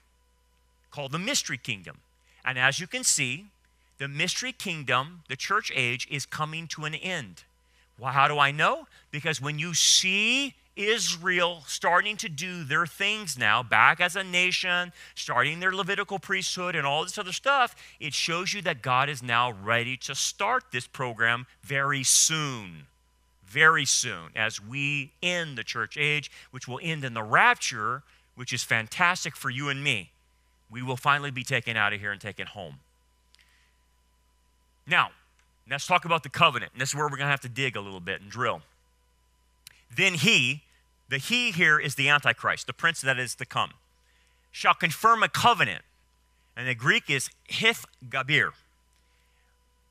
[0.92, 1.98] called the mystery kingdom.
[2.46, 3.46] And as you can see,
[3.98, 7.44] the mystery kingdom, the church age, is coming to an end.
[7.98, 8.88] Well, how do I know?
[9.12, 14.92] Because when you see Israel starting to do their things now, back as a nation,
[15.14, 19.22] starting their Levitical priesthood and all this other stuff, it shows you that God is
[19.22, 22.88] now ready to start this program very soon.
[23.46, 28.02] Very soon, as we end the church age, which will end in the rapture,
[28.34, 30.10] which is fantastic for you and me.
[30.72, 32.80] We will finally be taken out of here and taken home.
[34.88, 35.12] Now,
[35.70, 36.74] let's talk about the covenant.
[36.74, 38.62] And this is where we're going to have to dig a little bit and drill.
[39.96, 40.64] Then he,
[41.10, 43.72] the he here is the Antichrist, the prince that is to come,
[44.52, 45.84] shall confirm a covenant.
[46.56, 48.52] And the Greek is hith gabir,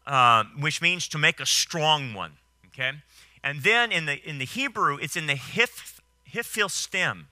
[0.06, 2.32] uh, which means to make a strong one.
[2.68, 2.92] Okay?
[3.42, 6.00] And then in the, in the Hebrew, it's in the hith,
[6.32, 7.28] hifil stem.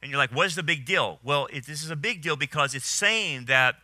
[0.00, 1.18] And you're like, what is the big deal?
[1.24, 3.76] Well, it, this is a big deal because it's saying that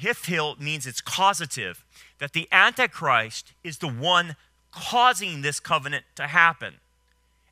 [0.00, 1.84] hifil means it's causative,
[2.18, 4.36] that the Antichrist is the one
[4.72, 6.74] causing this covenant to happen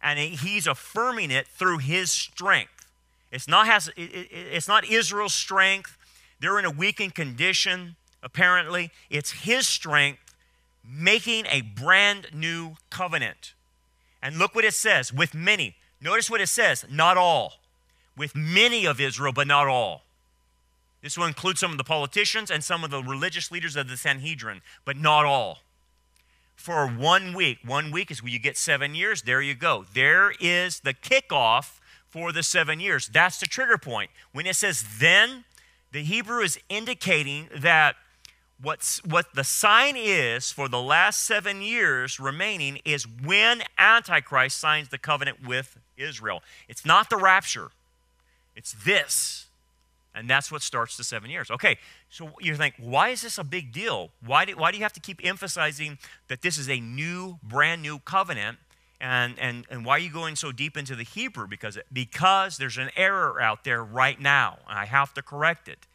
[0.02, 2.86] and he's affirming it through his strength.
[3.30, 5.96] It's not, has, it's not Israel's strength.
[6.40, 8.90] They're in a weakened condition, apparently.
[9.10, 10.34] It's his strength
[10.88, 13.54] making a brand new covenant.
[14.22, 15.76] And look what it says with many.
[16.00, 17.54] Notice what it says not all.
[18.16, 20.02] With many of Israel, but not all.
[21.02, 23.96] This will include some of the politicians and some of the religious leaders of the
[23.96, 25.60] Sanhedrin, but not all.
[26.56, 29.22] For one week, one week is where you get seven years.
[29.22, 29.84] There you go.
[29.94, 31.78] There is the kickoff
[32.08, 33.06] for the seven years.
[33.06, 34.10] That's the trigger point.
[34.32, 35.44] When it says then,
[35.92, 37.94] the Hebrew is indicating that
[38.60, 44.88] what's, what the sign is for the last seven years remaining is when Antichrist signs
[44.88, 46.42] the covenant with Israel.
[46.68, 47.70] It's not the rapture,
[48.56, 49.47] it's this.
[50.18, 51.50] And that's what starts the seven years.
[51.50, 51.78] Okay,
[52.10, 54.10] so you think, why is this a big deal?
[54.26, 57.82] Why do, why do you have to keep emphasizing that this is a new, brand
[57.82, 58.58] new covenant?
[59.00, 61.46] And, and, and why are you going so deep into the Hebrew?
[61.46, 65.86] Because, because there's an error out there right now, and I have to correct it.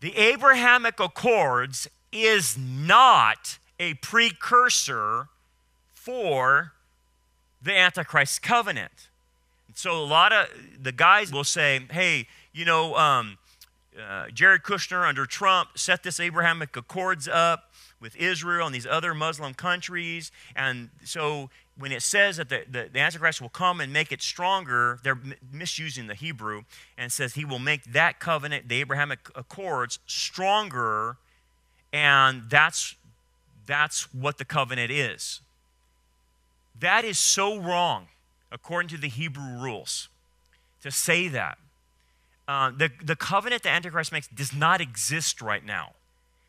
[0.00, 5.28] The Abrahamic Accords is not a precursor
[5.94, 6.72] for
[7.62, 9.08] the Antichrist covenant.
[9.74, 10.48] So a lot of
[10.78, 13.38] the guys will say, hey, you know, um,
[14.00, 17.70] uh, Jared Kushner under Trump set this Abrahamic Accords up
[18.00, 20.32] with Israel and these other Muslim countries.
[20.56, 24.22] And so when it says that the, the, the, Antichrist will come and make it
[24.22, 25.18] stronger, they're
[25.52, 26.62] misusing the Hebrew
[26.98, 31.16] and says he will make that covenant, the Abrahamic Accords, stronger
[31.92, 32.96] and that's,
[33.66, 35.40] that's what the covenant is.
[36.78, 38.08] That is so wrong,
[38.50, 40.08] according to the Hebrew rules,
[40.82, 41.58] to say that.
[42.48, 45.92] Uh, the, the covenant the Antichrist makes does not exist right now.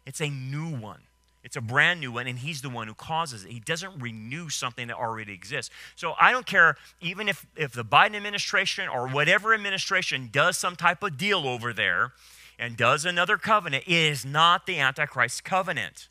[0.05, 1.01] It's a new one.
[1.43, 3.51] It's a brand new one, and he's the one who causes it.
[3.51, 5.73] He doesn't renew something that already exists.
[5.95, 10.77] So I don't care, even if, if the Biden administration or whatever administration does some
[10.77, 12.13] type of deal over there,
[12.57, 16.07] and does another covenant, it is not the Antichrist covenant.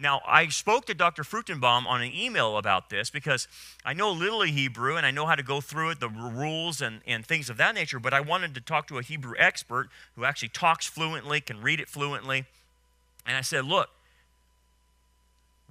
[0.00, 1.22] Now, I spoke to Dr.
[1.22, 3.46] Fruchtenbaum on an email about this because
[3.84, 6.80] I know a little Hebrew and I know how to go through it, the rules
[6.80, 9.90] and, and things of that nature, but I wanted to talk to a Hebrew expert
[10.16, 12.46] who actually talks fluently, can read it fluently.
[13.26, 13.90] And I said, Look,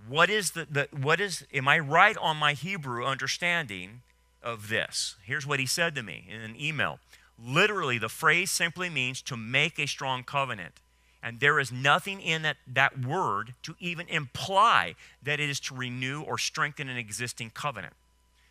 [0.07, 4.01] what is the, the what is am I right on my Hebrew understanding
[4.43, 5.15] of this?
[5.23, 6.99] Here's what he said to me in an email.
[7.43, 10.73] Literally, the phrase simply means to make a strong covenant.
[11.21, 15.75] And there is nothing in that, that word to even imply that it is to
[15.75, 17.93] renew or strengthen an existing covenant.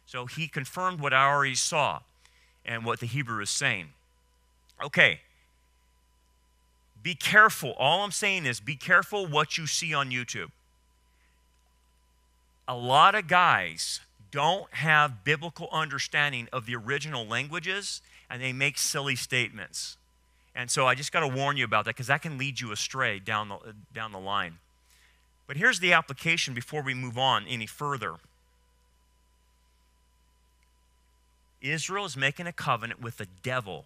[0.06, 2.00] So he confirmed what I already saw
[2.64, 3.88] and what the Hebrew is saying.
[4.82, 5.20] Okay.
[7.02, 7.72] Be careful.
[7.78, 10.50] All I'm saying is be careful what you see on YouTube.
[12.66, 14.00] A lot of guys
[14.30, 19.97] don't have biblical understanding of the original languages and they make silly statements.
[20.58, 22.72] And so I just got to warn you about that because that can lead you
[22.72, 23.58] astray down the,
[23.94, 24.58] down the line.
[25.46, 28.16] But here's the application before we move on any further
[31.60, 33.84] Israel is making a covenant with the devil,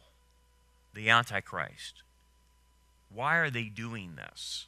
[0.94, 2.02] the Antichrist.
[3.14, 4.66] Why are they doing this?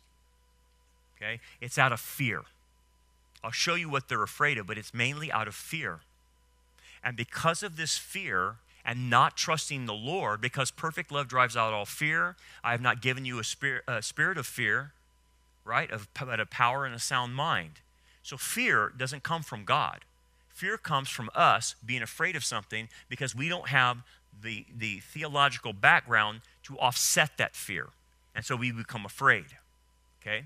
[1.17, 1.41] Okay?
[1.61, 2.43] It's out of fear.
[3.43, 6.01] I'll show you what they're afraid of, but it's mainly out of fear.
[7.03, 11.72] And because of this fear, and not trusting the Lord because perfect love drives out
[11.72, 12.37] all fear.
[12.62, 14.93] I have not given you a spirit, a spirit of fear,
[15.64, 15.91] right?
[15.91, 17.80] Of, but a power and a sound mind.
[18.22, 20.01] So fear doesn't come from God.
[20.51, 23.99] Fear comes from us being afraid of something because we don't have
[24.43, 27.89] the, the theological background to offset that fear.
[28.35, 29.47] And so we become afraid.
[30.20, 30.45] Okay?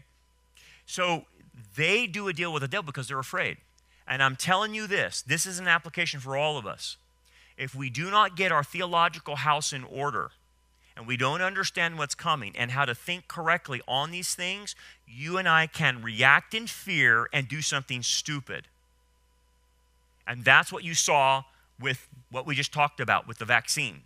[0.87, 1.25] So
[1.77, 3.59] they do a deal with the devil because they're afraid.
[4.07, 6.97] And I'm telling you this this is an application for all of us
[7.59, 10.31] if we do not get our theological house in order
[10.97, 14.75] and we don't understand what's coming and how to think correctly on these things,
[15.07, 18.69] you and I can react in fear and do something stupid.
[20.27, 21.45] And that's what you saw
[21.81, 24.03] with what we just talked about with the vaccine.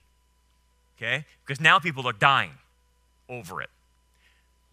[0.97, 1.25] Okay?
[1.45, 2.53] Because now people are dying
[3.29, 3.71] over it.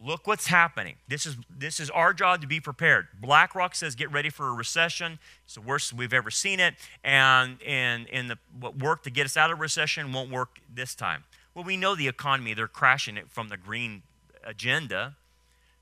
[0.01, 0.95] Look what's happening.
[1.09, 3.07] This is, this is our job to be prepared.
[3.21, 5.19] BlackRock says get ready for a recession.
[5.43, 6.75] It's the worst we've ever seen it.
[7.03, 10.95] And, and, and the, what worked to get us out of recession won't work this
[10.95, 11.25] time.
[11.53, 14.03] Well, we know the economy, they're crashing it from the green
[14.45, 15.17] agenda.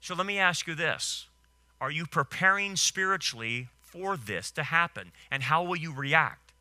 [0.02, 1.28] So let me ask you this
[1.80, 5.12] Are you preparing spiritually for this to happen?
[5.30, 6.54] And how will you react?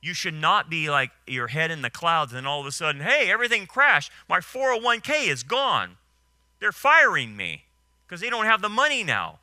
[0.00, 3.02] You should not be like your head in the clouds and all of a sudden,
[3.02, 4.12] hey, everything crashed.
[4.28, 5.96] My 401k is gone.
[6.60, 7.64] They're firing me
[8.06, 9.38] because they don't have the money now.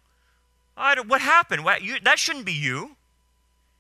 [0.76, 1.64] what happened?
[1.64, 2.96] What, you, that shouldn't be you.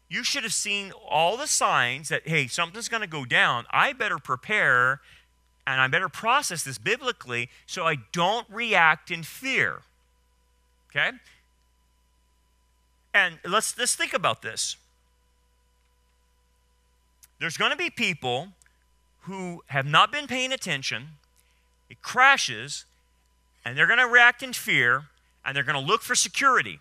[0.07, 3.65] You should have seen all the signs that, hey, something's going to go down.
[3.71, 5.01] I better prepare
[5.67, 9.81] and I better process this biblically so I don't react in fear.
[10.89, 11.11] Okay?
[13.13, 14.77] And let's, let's think about this.
[17.39, 18.49] There's going to be people
[19.21, 21.07] who have not been paying attention
[21.89, 22.85] it crashes,
[23.65, 25.05] and they're going to react in fear,
[25.43, 26.79] and they're going to look for security.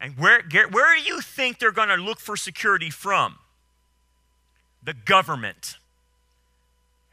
[0.00, 3.36] And where, where do you think they're going to look for security from?
[4.82, 5.78] The government.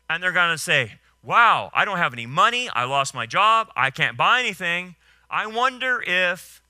[0.10, 0.94] And they're going to say,
[1.24, 2.70] Wow, I don't have any money.
[2.70, 3.70] I lost my job.
[3.76, 4.94] I can't buy anything.
[5.28, 6.62] I wonder if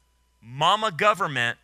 [0.41, 1.57] mama government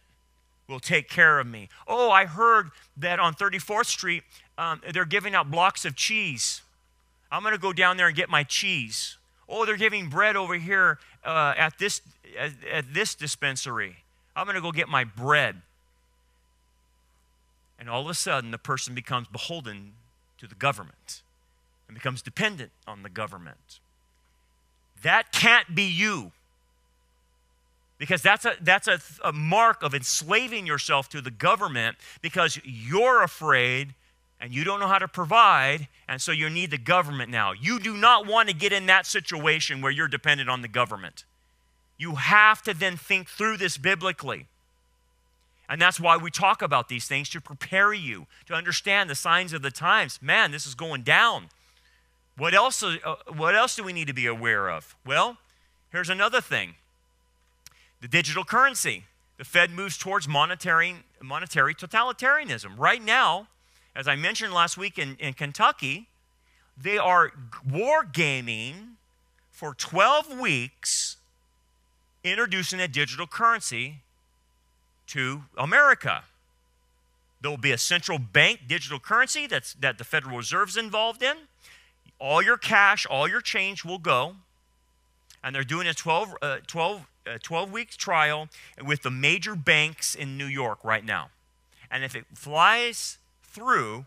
[0.68, 1.70] will take care of me.
[1.88, 4.24] Oh, I heard that on 34th Street,
[4.58, 6.62] um, they're giving out blocks of cheese.
[7.32, 9.18] I'm going to go down there and get my cheese.
[9.52, 12.02] Oh, they're giving bread over here uh, at, this,
[12.40, 13.98] at, at this dispensary.
[14.34, 15.62] I'm going to go get my bread.
[17.78, 19.94] And all of a sudden, the person becomes beholden
[20.38, 21.22] to the government
[21.88, 23.80] and becomes dependent on the government.
[25.02, 26.32] That can't be you.
[27.98, 33.22] Because that's a, that's a, a mark of enslaving yourself to the government because you're
[33.22, 33.94] afraid
[34.42, 37.52] and you don't know how to provide, and so you need the government now.
[37.52, 41.26] You do not want to get in that situation where you're dependent on the government.
[41.96, 44.48] You have to then think through this biblically.
[45.70, 49.54] And that's why we talk about these things to prepare you to understand the signs
[49.54, 50.20] of the times.
[50.22, 51.50] Man, this is going down.
[52.36, 52.98] What else, uh,
[53.34, 54.96] what else do we need to be aware of?
[55.06, 55.38] Well,
[55.92, 56.76] here's another thing
[58.02, 59.06] the digital currency.
[59.38, 62.78] The Fed moves towards monetary, monetary totalitarianism.
[62.78, 63.48] Right now,
[63.96, 66.08] as I mentioned last week in, in Kentucky,
[66.78, 67.32] they are
[67.70, 68.98] war gaming
[69.52, 71.18] for 12 weeks
[72.24, 73.98] introducing a digital currency
[75.08, 76.24] to America.
[77.42, 81.22] There will be a central bank digital currency that's, that the Federal Reserve is involved
[81.22, 81.36] in.
[82.20, 84.36] All your cash, all your change will go.
[85.44, 88.48] And they're doing a 12, uh, 12, uh, 12 week trial
[88.84, 91.30] with the major banks in New York right now.
[91.90, 93.18] And if it flies
[93.52, 94.06] through,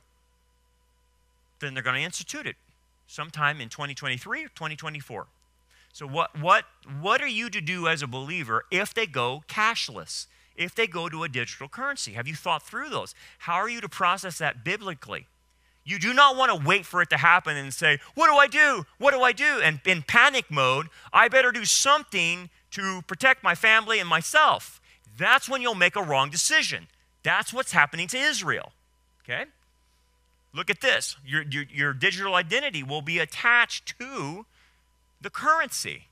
[1.61, 2.57] then they're going to institute it
[3.07, 5.27] sometime in 2023 or 2024.
[5.93, 6.65] So, what, what,
[7.01, 10.27] what are you to do as a believer if they go cashless,
[10.57, 12.15] if they go to a digital currency?
[12.15, 13.15] Have you thought through those?
[13.39, 15.29] How are you to process that biblically?
[15.85, 18.49] You do not want to wait for it to happen and say, What do I
[18.49, 18.87] do?
[18.99, 19.61] What do I do?
[19.63, 24.81] And in panic mode, I better do something to protect my family and myself.
[25.17, 26.89] That's when you'll make a wrong decision.
[27.23, 28.73] That's what's happening to Israel.
[29.25, 29.45] Okay?
[30.53, 31.17] Look at this.
[31.27, 34.47] Your, your, your digital identity will be attached to
[35.21, 36.05] the currency.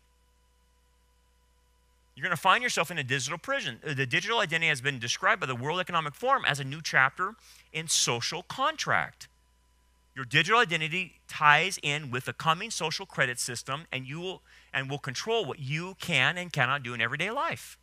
[2.14, 3.78] You're going to find yourself in a digital prison.
[3.86, 6.80] Uh, the digital identity has been described by the World Economic Forum as a new
[6.82, 7.34] chapter
[7.72, 9.28] in social contract.
[10.14, 14.42] Your digital identity ties in with the coming social credit system and you will
[14.74, 17.78] and will control what you can and cannot do in everyday life.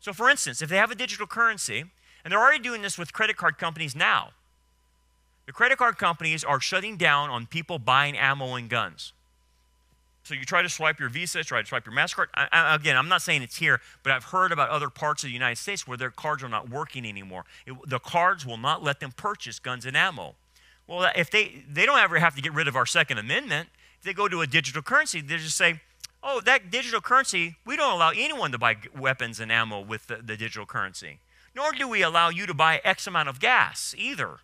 [0.00, 1.84] So for instance, if they have a digital currency,
[2.24, 4.30] and they're already doing this with credit card companies now.
[5.46, 9.12] The credit card companies are shutting down on people buying ammo and guns.
[10.24, 12.26] So you try to swipe your Visa, try to swipe your MasterCard.
[12.34, 15.28] I, I, again, I'm not saying it's here, but I've heard about other parts of
[15.28, 17.44] the United States where their cards are not working anymore.
[17.66, 20.36] It, the cards will not let them purchase guns and ammo.
[20.86, 23.68] Well, if they, they don't ever have to get rid of our Second Amendment,
[23.98, 25.80] if they go to a digital currency, they just say,
[26.22, 30.16] oh, that digital currency, we don't allow anyone to buy weapons and ammo with the,
[30.16, 31.18] the digital currency
[31.54, 34.38] nor do we allow you to buy X amount of gas either.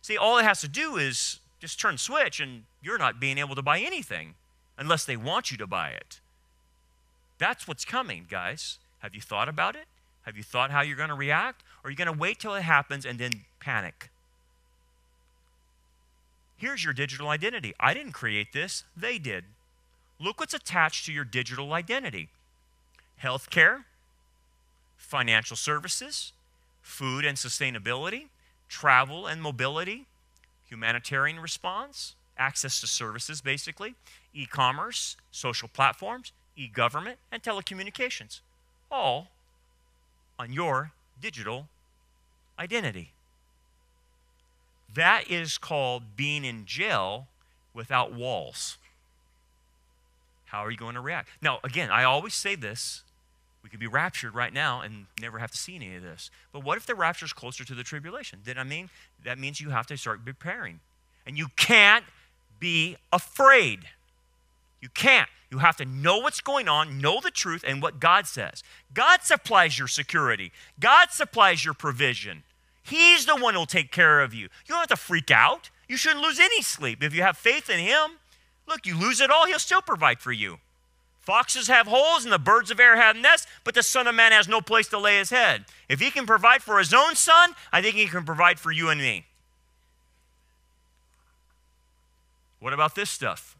[0.00, 3.54] See, all it has to do is just turn switch and you're not being able
[3.54, 4.34] to buy anything
[4.76, 6.20] unless they want you to buy it.
[7.38, 8.78] That's what's coming, guys.
[9.00, 9.86] Have you thought about it?
[10.22, 11.62] Have you thought how you're going to react?
[11.82, 14.10] Or are you going to wait till it happens and then panic?
[16.56, 17.74] Here's your digital identity.
[17.80, 19.44] I didn't create this, they did.
[20.20, 22.28] Look what's attached to your digital identity
[23.22, 23.84] healthcare,
[25.02, 26.32] financial services,
[26.80, 28.28] food and sustainability,
[28.68, 30.06] travel and mobility,
[30.66, 33.94] humanitarian response, access to services, basically,
[34.32, 38.40] e commerce, social platforms, e government, and telecommunications.
[38.90, 39.28] All
[40.38, 41.68] on your digital
[42.58, 43.12] identity.
[44.94, 47.26] That is called being in jail
[47.74, 48.78] without walls.
[50.46, 51.30] How are you going to react?
[51.40, 53.02] Now, again, I always say this
[53.62, 56.30] we could be raptured right now and never have to see any of this.
[56.52, 58.40] But what if the rapture is closer to the tribulation?
[58.44, 58.90] Then I mean
[59.24, 60.80] that means you have to start preparing.
[61.26, 62.04] And you can't
[62.58, 63.80] be afraid.
[64.80, 65.28] You can't.
[65.50, 68.64] You have to know what's going on, know the truth, and what God says.
[68.94, 70.50] God supplies your security,
[70.80, 72.42] God supplies your provision.
[72.82, 74.42] He's the one who'll take care of you.
[74.42, 75.70] You don't have to freak out.
[75.88, 77.02] You shouldn't lose any sleep.
[77.02, 78.18] If you have faith in Him,
[78.66, 80.58] look, you lose it all, He'll still provide for you.
[81.22, 84.32] Foxes have holes and the birds of air have nests, but the Son of Man
[84.32, 85.64] has no place to lay his head.
[85.88, 88.88] If he can provide for his own son, I think he can provide for you
[88.90, 89.24] and me.
[92.58, 93.56] What about this stuff?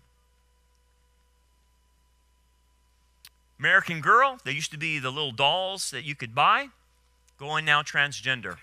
[3.60, 6.68] American Girl, they used to be the little dolls that you could buy,
[7.38, 8.56] going now transgender.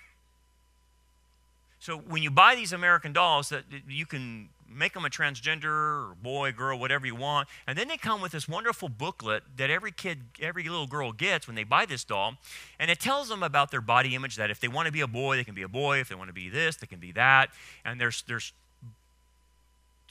[1.79, 6.15] So when you buy these American dolls that you can make them a transgender or
[6.21, 9.91] boy, girl, whatever you want, and then they come with this wonderful booklet that every
[9.91, 12.35] kid, every little girl gets when they buy this doll,
[12.79, 14.35] and it tells them about their body image.
[14.35, 15.99] That if they want to be a boy, they can be a boy.
[15.99, 17.49] If they want to be this, they can be that.
[17.83, 18.53] And there's there's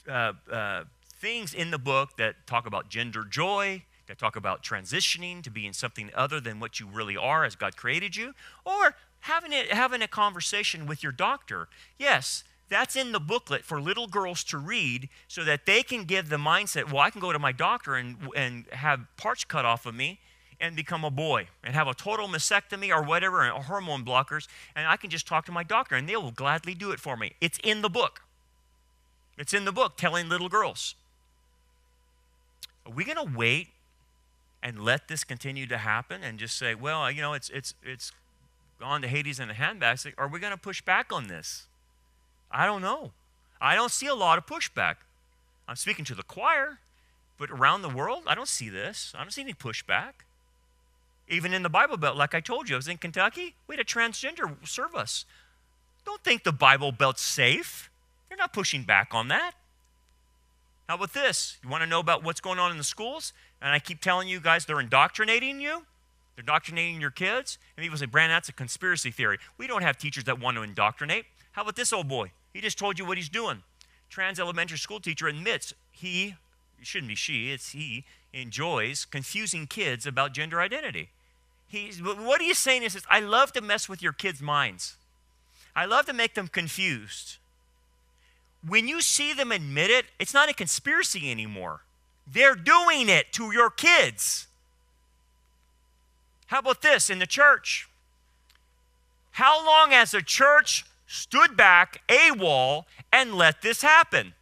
[0.07, 0.83] uh, uh,
[1.13, 5.73] things in the book that talk about gender joy, that talk about transitioning to being
[5.73, 8.33] something other than what you really are as God created you,
[8.65, 11.67] or having, it, having a conversation with your doctor.
[11.97, 16.29] Yes, that's in the booklet for little girls to read so that they can give
[16.29, 19.85] the mindset well, I can go to my doctor and, and have parts cut off
[19.85, 20.19] of me
[20.61, 24.87] and become a boy and have a total mastectomy or whatever, or hormone blockers, and
[24.87, 27.33] I can just talk to my doctor and they will gladly do it for me.
[27.41, 28.21] It's in the book.
[29.37, 30.95] It's in the book telling little girls.
[32.85, 33.69] Are we going to wait
[34.61, 38.11] and let this continue to happen and just say, well, you know, it's, it's, it's
[38.79, 40.13] gone to Hades in a handbasket?
[40.17, 41.67] Are we going to push back on this?
[42.51, 43.11] I don't know.
[43.61, 44.95] I don't see a lot of pushback.
[45.67, 46.79] I'm speaking to the choir,
[47.37, 49.13] but around the world, I don't see this.
[49.15, 50.13] I don't see any pushback.
[51.27, 53.55] Even in the Bible Belt, like I told you, I was in Kentucky.
[53.67, 55.25] We had a transgender serve us.
[56.05, 57.91] Don't think the Bible Belt's safe.
[58.27, 59.51] They're not pushing back on that.
[60.87, 61.57] How about this?
[61.63, 63.31] You want to know about what's going on in the schools?
[63.61, 65.83] And I keep telling you guys they're indoctrinating you.
[66.35, 67.59] They're indoctrinating your kids.
[67.77, 69.37] And people say, Brand, that's a conspiracy theory.
[69.59, 71.25] We don't have teachers that want to indoctrinate.
[71.51, 72.31] How about this old boy?
[72.53, 73.63] He just told you what he's doing.
[74.09, 76.35] Trans elementary school teacher admits he,
[76.79, 81.09] it shouldn't be she, it's he, enjoys confusing kids about gender identity.
[81.67, 84.97] He's, what he's saying is, I love to mess with your kids' minds.
[85.75, 87.37] I love to make them confused.
[88.67, 91.81] When you see them admit it, it's not a conspiracy anymore.
[92.27, 94.47] They're doing it to your kids.
[96.47, 97.87] How about this in the church?
[99.31, 104.33] How long has the church stood back a wall, and let this happen.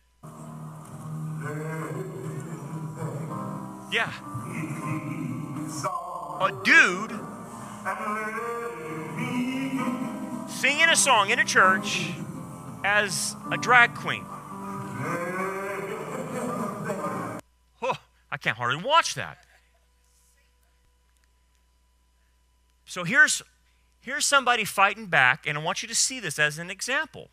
[3.90, 4.12] Yeah.
[6.40, 7.12] A dude
[10.50, 12.12] singing a song in a church
[12.84, 14.26] as a drag queen.
[17.82, 17.96] Oh,
[18.30, 19.38] I can't hardly watch that.
[22.86, 23.42] So here's
[24.08, 27.28] Here's somebody fighting back, and I want you to see this as an example.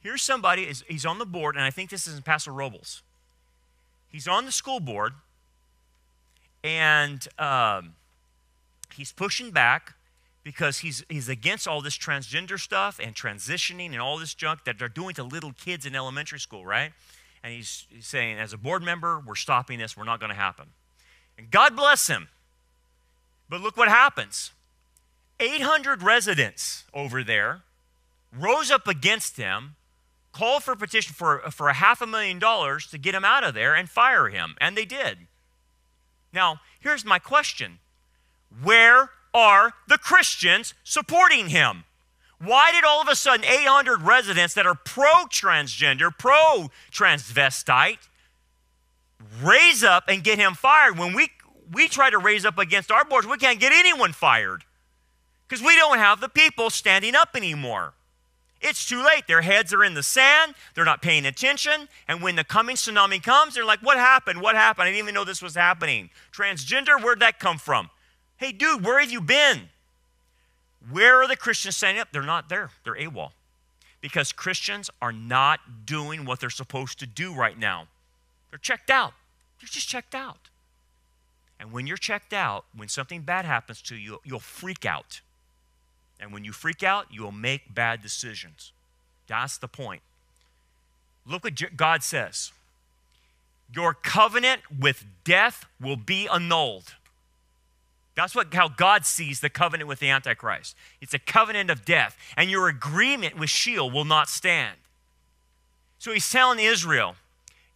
[0.00, 3.00] Here's somebody, he's on the board, and I think this is in Paso Robles.
[4.12, 5.14] He's on the school board,
[6.62, 7.94] and um,
[8.94, 9.94] he's pushing back
[10.44, 14.78] because he's, he's against all this transgender stuff and transitioning and all this junk that
[14.78, 16.92] they're doing to little kids in elementary school, right?
[17.42, 20.36] And he's, he's saying, as a board member, we're stopping this, we're not going to
[20.36, 20.66] happen.
[21.38, 22.28] And God bless him.
[23.48, 24.50] But look what happens
[25.40, 27.62] 800 residents over there
[28.38, 29.76] rose up against him,
[30.32, 33.42] called for a petition for, for a half a million dollars to get him out
[33.42, 34.54] of there and fire him.
[34.60, 35.26] And they did.
[36.32, 37.78] Now, here's my question
[38.62, 41.84] Where are the Christians supporting him?
[42.38, 48.08] Why did all of a sudden 800 residents that are pro transgender, pro transvestite,
[49.42, 50.98] raise up and get him fired?
[50.98, 51.30] When we,
[51.70, 54.64] we try to raise up against our boards, we can't get anyone fired
[55.50, 57.94] because we don't have the people standing up anymore.
[58.60, 59.26] It's too late.
[59.26, 60.54] Their heads are in the sand.
[60.74, 61.88] They're not paying attention.
[62.06, 64.40] And when the coming tsunami comes, they're like, What happened?
[64.40, 64.84] What happened?
[64.84, 66.10] I didn't even know this was happening.
[66.32, 67.90] Transgender, where'd that come from?
[68.36, 69.70] Hey, dude, where have you been?
[70.88, 72.08] Where are the Christians standing up?
[72.12, 72.70] They're not there.
[72.84, 73.32] They're AWOL.
[74.00, 77.88] Because Christians are not doing what they're supposed to do right now.
[78.50, 79.14] They're checked out.
[79.60, 80.48] They're just checked out.
[81.58, 85.20] And when you're checked out, when something bad happens to you, you'll freak out.
[86.20, 88.72] And when you freak out, you will make bad decisions.
[89.26, 90.02] That's the point.
[91.26, 92.52] Look what God says
[93.72, 96.94] Your covenant with death will be annulled.
[98.16, 100.76] That's what, how God sees the covenant with the Antichrist.
[101.00, 104.76] It's a covenant of death, and your agreement with Sheol will not stand.
[105.98, 107.14] So he's telling Israel,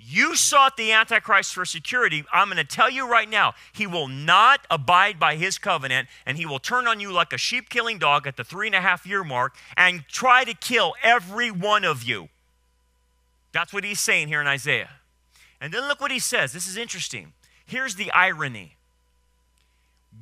[0.06, 2.24] you sought the Antichrist for security.
[2.32, 6.36] I'm going to tell you right now, he will not abide by his covenant, and
[6.36, 8.80] he will turn on you like a sheep killing dog at the three and a
[8.80, 12.28] half year mark and try to kill every one of you.
[13.52, 14.90] That's what he's saying here in Isaiah.
[15.60, 16.52] And then look what he says.
[16.52, 17.32] This is interesting.
[17.64, 18.76] Here's the irony.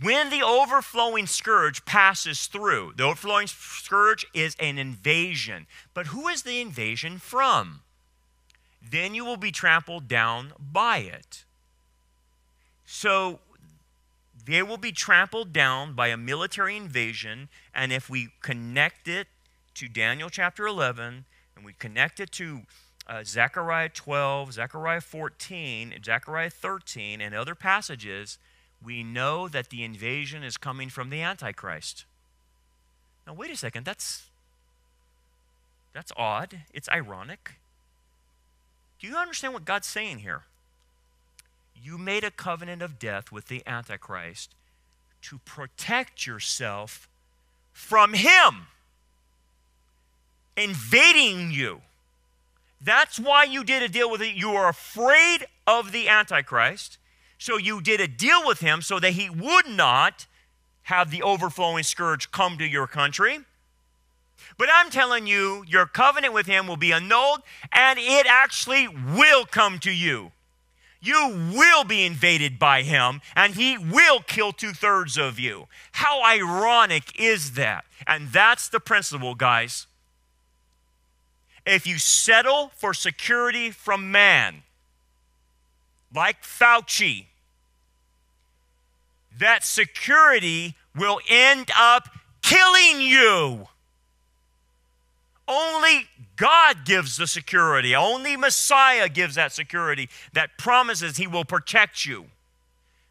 [0.00, 5.66] When the overflowing scourge passes through, the overflowing scourge is an invasion.
[5.92, 7.80] But who is the invasion from?
[8.90, 11.44] Then you will be trampled down by it.
[12.84, 13.40] So
[14.44, 17.48] they will be trampled down by a military invasion.
[17.74, 19.28] And if we connect it
[19.74, 21.24] to Daniel chapter 11
[21.56, 22.62] and we connect it to
[23.06, 28.38] uh, Zechariah 12, Zechariah 14, Zechariah 13, and other passages,
[28.84, 32.04] we know that the invasion is coming from the Antichrist.
[33.26, 33.84] Now, wait a second.
[33.84, 34.26] That's,
[35.92, 36.62] that's odd.
[36.72, 37.56] It's ironic.
[39.02, 40.44] Do you understand what God's saying here?
[41.74, 44.54] You made a covenant of death with the Antichrist
[45.22, 47.08] to protect yourself
[47.72, 48.68] from him
[50.56, 51.80] invading you.
[52.80, 54.36] That's why you did a deal with it.
[54.36, 56.98] You were afraid of the Antichrist.
[57.38, 60.26] So you did a deal with him so that he would not
[60.82, 63.40] have the overflowing scourge come to your country.
[64.58, 69.44] But I'm telling you, your covenant with him will be annulled and it actually will
[69.44, 70.32] come to you.
[71.00, 75.66] You will be invaded by him and he will kill two thirds of you.
[75.92, 77.84] How ironic is that?
[78.06, 79.86] And that's the principle, guys.
[81.66, 84.62] If you settle for security from man,
[86.14, 87.26] like Fauci,
[89.38, 92.08] that security will end up
[92.42, 93.68] killing you.
[95.48, 97.94] Only God gives the security.
[97.94, 102.26] Only Messiah gives that security that promises he will protect you.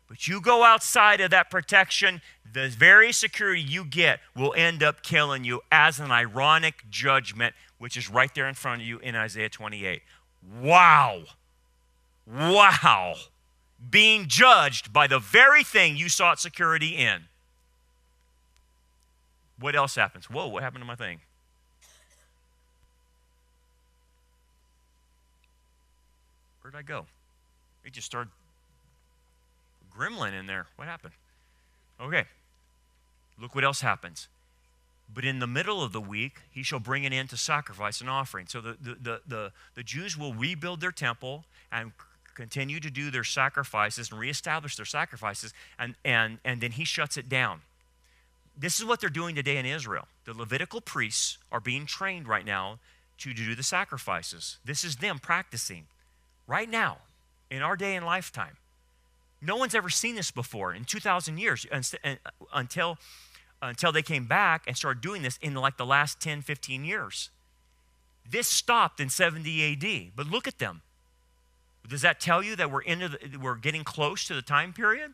[0.07, 2.21] But you go outside of that protection,
[2.51, 7.95] the very security you get will end up killing you as an ironic judgment, which
[7.95, 10.01] is right there in front of you in Isaiah 28.
[10.61, 11.23] Wow.
[12.27, 13.15] Wow.
[13.89, 17.23] Being judged by the very thing you sought security in.
[19.59, 20.29] What else happens?
[20.29, 21.21] Whoa, what happened to my thing?
[26.71, 27.05] Where'd I go?
[27.83, 28.31] It just started
[29.95, 30.67] gremlin in there.
[30.77, 31.13] What happened?
[31.99, 32.23] Okay.
[33.39, 34.27] Look what else happens.
[35.13, 38.09] But in the middle of the week, he shall bring it in to sacrifice and
[38.09, 38.47] offering.
[38.47, 41.91] So the, the, the, the, the Jews will rebuild their temple and
[42.35, 47.17] continue to do their sacrifices and reestablish their sacrifices, and, and, and then he shuts
[47.17, 47.61] it down.
[48.57, 50.07] This is what they're doing today in Israel.
[50.23, 52.79] The Levitical priests are being trained right now
[53.17, 54.59] to do the sacrifices.
[54.63, 55.87] This is them practicing
[56.47, 56.97] right now
[57.49, 58.57] in our day and lifetime.
[59.41, 61.81] No one's ever seen this before in 2,000 years uh,
[62.53, 62.97] until,
[63.61, 67.29] until they came back and started doing this in like the last 10, 15 years.
[68.29, 70.81] This stopped in 70 AD, but look at them.
[71.87, 75.13] Does that tell you that we're, into the, we're getting close to the time period?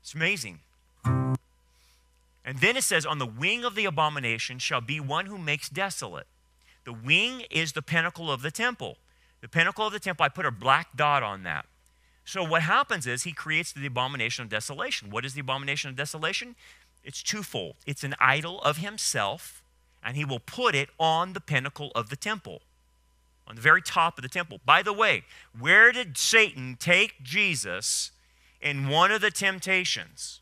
[0.00, 0.60] It's amazing.
[1.04, 5.68] And then it says, On the wing of the abomination shall be one who makes
[5.68, 6.26] desolate.
[6.84, 8.96] The wing is the pinnacle of the temple.
[9.40, 11.66] The pinnacle of the temple, I put a black dot on that.
[12.24, 15.10] So what happens is he creates the abomination of desolation.
[15.10, 16.56] What is the abomination of desolation?
[17.02, 17.76] It's twofold.
[17.86, 19.62] It's an idol of himself,
[20.04, 22.60] and he will put it on the pinnacle of the temple,
[23.46, 24.60] on the very top of the temple.
[24.66, 25.22] By the way,
[25.58, 28.10] where did Satan take Jesus
[28.60, 30.40] in one of the temptations?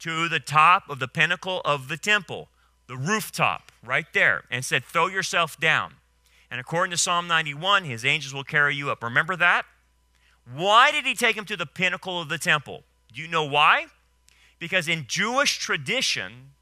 [0.00, 2.48] To the top of the pinnacle of the temple,
[2.86, 5.94] the rooftop, right there, and said, Throw yourself down.
[6.54, 9.02] And according to Psalm 91, his angels will carry you up.
[9.02, 9.66] Remember that?
[10.54, 12.84] Why did he take him to the pinnacle of the temple?
[13.12, 13.86] Do you know why?
[14.60, 16.52] Because in Jewish tradition,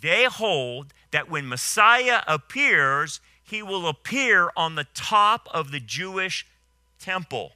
[0.00, 6.46] they hold that when Messiah appears, he will appear on the top of the Jewish
[7.00, 7.54] temple.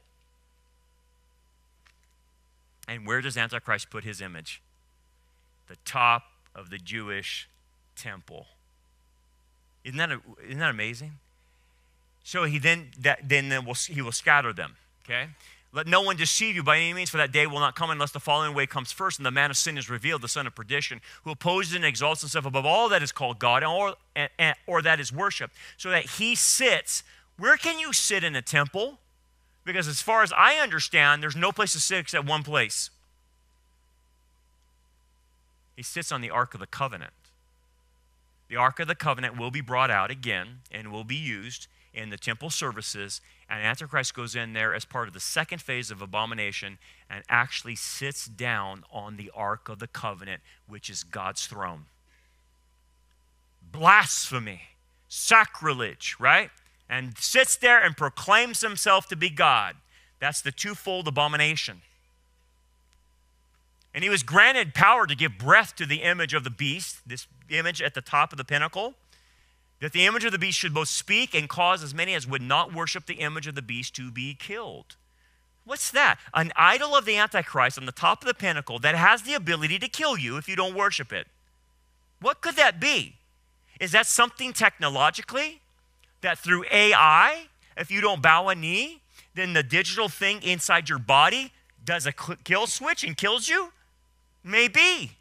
[2.88, 4.60] And where does Antichrist put his image?
[5.68, 7.48] The top of the Jewish
[7.94, 8.46] temple.
[9.84, 10.10] Isn't that,
[10.44, 11.20] isn't that amazing?
[12.24, 14.76] So he then, that, then will, he will scatter them.
[15.04, 15.28] Okay?
[15.72, 18.12] Let no one deceive you by any means, for that day will not come unless
[18.12, 20.54] the falling way comes first, and the man of sin is revealed, the son of
[20.54, 23.94] perdition, who opposes and exalts himself above all that is called God or,
[24.66, 27.02] or that is worship, so that he sits.
[27.36, 28.98] Where can you sit in a temple?
[29.64, 32.90] Because as far as I understand, there's no place to sit except one place.
[35.76, 37.12] He sits on the Ark of the Covenant.
[38.48, 42.10] The Ark of the Covenant will be brought out again and will be used in
[42.10, 46.02] the temple services, and Antichrist goes in there as part of the second phase of
[46.02, 46.78] abomination
[47.08, 51.84] and actually sits down on the Ark of the Covenant, which is God's throne.
[53.70, 54.62] Blasphemy,
[55.08, 56.50] sacrilege, right?
[56.88, 59.76] And sits there and proclaims himself to be God.
[60.20, 61.82] That's the twofold abomination.
[63.94, 67.26] And he was granted power to give breath to the image of the beast, this
[67.48, 68.94] image at the top of the pinnacle
[69.80, 72.42] that the image of the beast should both speak and cause as many as would
[72.42, 74.96] not worship the image of the beast to be killed.
[75.64, 76.18] What's that?
[76.34, 79.78] An idol of the Antichrist on the top of the pinnacle that has the ability
[79.78, 81.26] to kill you if you don't worship it.
[82.20, 83.16] What could that be?
[83.80, 85.60] Is that something technologically
[86.20, 87.46] that through AI,
[87.76, 89.00] if you don't bow a knee,
[89.34, 91.52] then the digital thing inside your body
[91.84, 93.72] does a kill switch and kills you?
[94.42, 95.12] Maybe.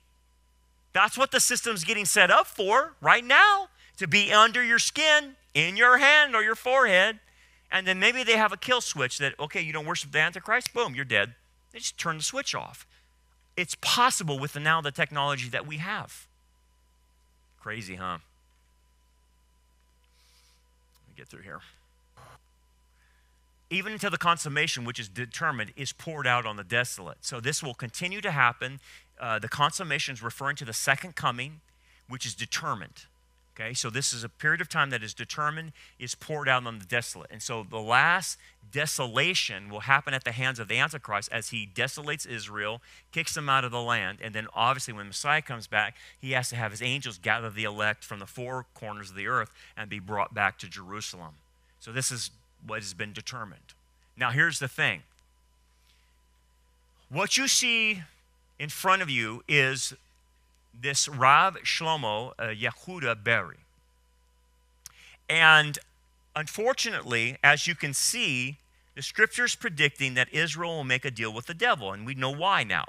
[0.91, 5.35] That's what the system's getting set up for right now to be under your skin,
[5.53, 7.19] in your hand or your forehead.
[7.71, 10.73] And then maybe they have a kill switch that, okay, you don't worship the Antichrist,
[10.73, 11.33] boom, you're dead.
[11.71, 12.85] They just turn the switch off.
[13.57, 16.27] It's possible with the, now the technology that we have.
[17.59, 18.17] Crazy, huh?
[20.97, 21.61] Let me get through here
[23.73, 27.17] even until the consummation, which is determined, is poured out on the desolate.
[27.21, 28.79] So this will continue to happen.
[29.19, 31.61] Uh, the consummation is referring to the second coming,
[32.07, 33.05] which is determined.
[33.55, 36.79] Okay, so this is a period of time that is determined, is poured out on
[36.79, 37.29] the desolate.
[37.29, 38.39] And so the last
[38.71, 42.81] desolation will happen at the hands of the Antichrist as he desolates Israel,
[43.11, 46.49] kicks them out of the land, and then obviously when Messiah comes back, he has
[46.49, 49.87] to have his angels gather the elect from the four corners of the earth and
[49.87, 51.35] be brought back to Jerusalem.
[51.79, 52.31] So this is
[52.65, 53.75] what has been determined.
[54.17, 55.03] Now, here's the thing
[57.09, 58.01] what you see
[58.57, 59.93] in front of you is
[60.79, 63.57] this Rav Shlomo uh, Yehuda Berry.
[65.29, 65.79] And
[66.35, 68.57] unfortunately, as you can see,
[68.95, 72.29] the scripture's predicting that Israel will make a deal with the devil, and we know
[72.29, 72.85] why now.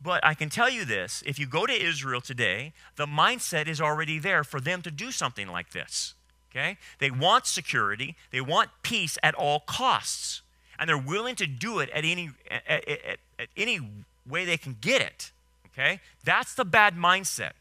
[0.00, 3.80] But I can tell you this if you go to Israel today, the mindset is
[3.80, 6.14] already there for them to do something like this.
[6.50, 6.76] Okay?
[6.98, 10.42] They want security, they want peace at all costs,
[10.78, 13.80] and they're willing to do it at any, at, at, at any
[14.28, 15.32] way they can get it.
[15.74, 16.00] Okay?
[16.24, 17.52] That's the bad mindset.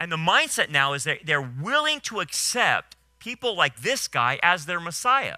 [0.00, 4.66] And the mindset now is that they're willing to accept people like this guy as
[4.66, 5.36] their Messiah.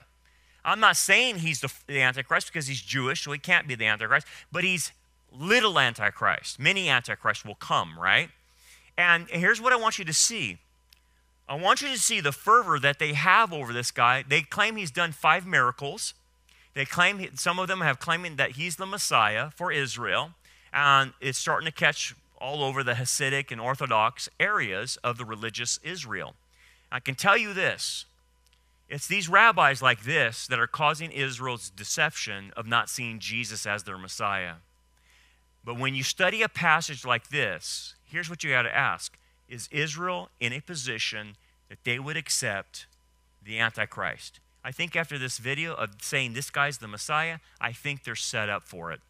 [0.65, 3.87] I'm not saying he's the, the Antichrist because he's Jewish, so he can't be the
[3.87, 4.91] Antichrist, but he's
[5.31, 6.59] little Antichrist.
[6.59, 8.31] Many Antichrists will come, right?
[8.99, 10.59] And here's what I want you to see
[11.49, 14.25] I want you to see the fervor that they have over this guy.
[14.27, 16.13] They claim he's done five miracles.
[16.75, 20.33] They claim, some of them have claiming that he's the Messiah for Israel.
[20.77, 25.81] And it's starting to catch all over the Hasidic and Orthodox areas of the religious
[25.83, 26.35] Israel.
[26.93, 28.05] I can tell you this
[28.89, 33.83] it's these rabbis like this that are causing Israel's deception of not seeing Jesus as
[33.83, 34.57] their Messiah.
[35.65, 39.17] But when you study a passage like this, here's what you got to ask
[39.49, 41.37] is Israel in a position
[41.69, 42.87] that they would accept
[43.43, 44.41] the Antichrist?
[44.63, 48.51] I think after this video of saying this guy's the Messiah, I think they're set
[48.51, 49.01] up for it.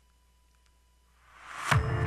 [1.68, 2.05] Thank you.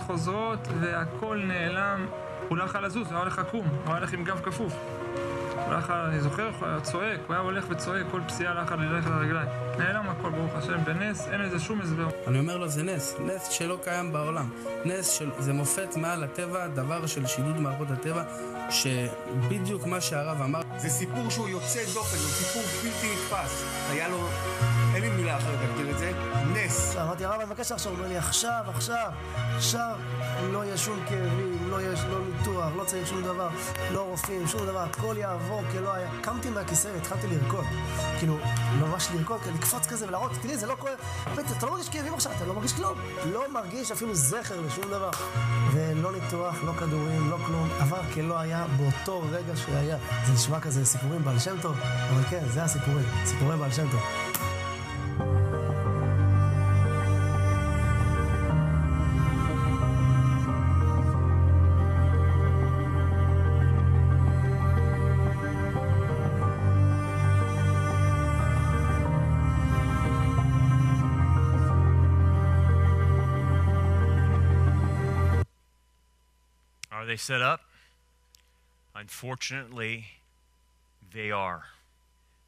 [0.00, 2.06] חוזרות והכל נעלם.
[2.48, 4.72] הוא לא יכול לזוז, הוא היה הולך עקום, הוא היה הולך עם גב כפוף.
[5.64, 8.60] הוא לא יכול, אני זוכר, הוא היה צועק, הוא היה הולך וצועק, כל פסיעה לא
[8.60, 9.48] יכול ללכת על הרגליים.
[9.78, 12.08] נעלם הכל, ברוך השם, בנס, אין לזה שום הסבר.
[12.26, 14.50] אני אומר לו, זה נס, נס שלא קיים בעולם.
[14.84, 18.22] נס של, זה מופת מעל הטבע, דבר של שידוד מערכות הטבע,
[18.70, 20.60] שבדיוק מה שהרב אמר.
[20.76, 23.64] זה סיפור שהוא יוצא דופן, הוא סיפור בלתי נתפס.
[23.90, 24.28] היה לו,
[24.94, 26.12] אין לי מילה אחרת להגדיר את זה,
[26.64, 26.96] נס.
[26.96, 27.92] אמרתי, הרב, אני מבקש עכשיו.
[27.92, 29.10] הוא אומר לי, עכשיו, עכשיו,
[29.56, 29.96] עכשיו
[30.52, 33.48] לא יהיה שום כאבים, לא יהיה לא ניתוח, לא צריך שום דבר,
[33.90, 36.10] לא רופאים, שום דבר, הכל יעבור כלא היה.
[36.20, 37.64] קמתי מהכיסא והתחלתי לרקוד.
[38.18, 38.36] כאילו,
[38.80, 40.94] ממש לרקוד, לקפוץ כזה ולהראות, תראי, זה לא כואב.
[41.58, 42.98] אתה לא מרגיש כאבים עכשיו, אתה לא מרגיש כלום.
[43.32, 45.10] לא מרגיש אפילו זכר לשום דבר.
[45.72, 47.68] ולא ניתוח, לא כדורים, לא כלום.
[47.80, 49.96] עבר כלא היה באותו רגע שהיה.
[50.26, 53.06] זה נשמע כזה סיפורים בעל שם טוב, אבל כן, זה הסיפורים.
[53.24, 54.27] סיפורי בעל שם טוב.
[76.98, 77.60] Are they set up?
[78.92, 80.06] Unfortunately,
[81.14, 81.66] they are.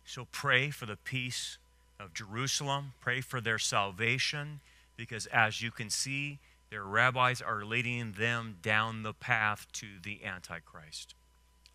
[0.04, 1.58] So pray for the peace
[2.00, 2.94] of Jerusalem.
[3.00, 4.58] Pray for their salvation
[4.96, 10.24] because, as you can see, their rabbis are leading them down the path to the
[10.24, 11.14] Antichrist.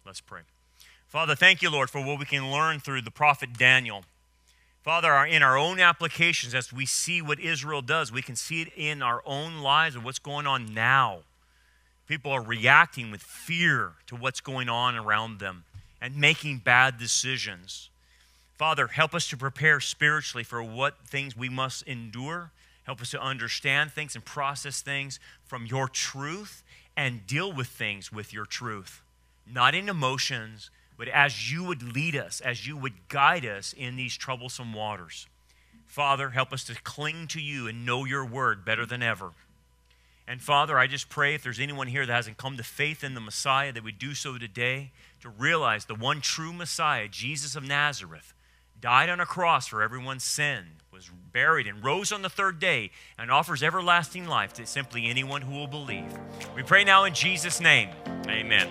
[0.05, 0.41] Let's pray.
[1.07, 4.03] Father, thank you, Lord, for what we can learn through the prophet Daniel.
[4.83, 8.73] Father, in our own applications, as we see what Israel does, we can see it
[8.75, 11.19] in our own lives and what's going on now.
[12.07, 15.63] People are reacting with fear to what's going on around them
[16.01, 17.89] and making bad decisions.
[18.57, 22.51] Father, help us to prepare spiritually for what things we must endure.
[22.83, 26.63] Help us to understand things and process things from your truth
[26.95, 29.01] and deal with things with your truth.
[29.51, 33.95] Not in emotions, but as you would lead us, as you would guide us in
[33.95, 35.27] these troublesome waters.
[35.85, 39.31] Father, help us to cling to you and know your word better than ever.
[40.27, 43.13] And Father, I just pray if there's anyone here that hasn't come to faith in
[43.13, 47.63] the Messiah, that we do so today to realize the one true Messiah, Jesus of
[47.63, 48.33] Nazareth,
[48.79, 52.89] died on a cross for everyone's sin, was buried and rose on the third day,
[53.17, 56.11] and offers everlasting life to simply anyone who will believe.
[56.55, 57.89] We pray now in Jesus' name.
[58.27, 58.67] Amen.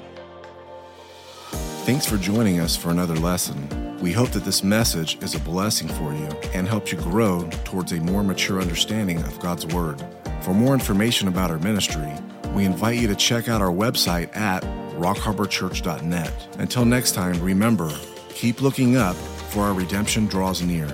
[1.85, 3.99] Thanks for joining us for another lesson.
[4.01, 7.93] We hope that this message is a blessing for you and helps you grow towards
[7.93, 10.03] a more mature understanding of God's Word.
[10.45, 12.13] For more information about our ministry,
[12.55, 14.63] we invite you to check out our website at
[14.99, 16.49] rockharborchurch.net.
[16.59, 17.91] Until next time, remember,
[18.29, 20.87] keep looking up, for our redemption draws near.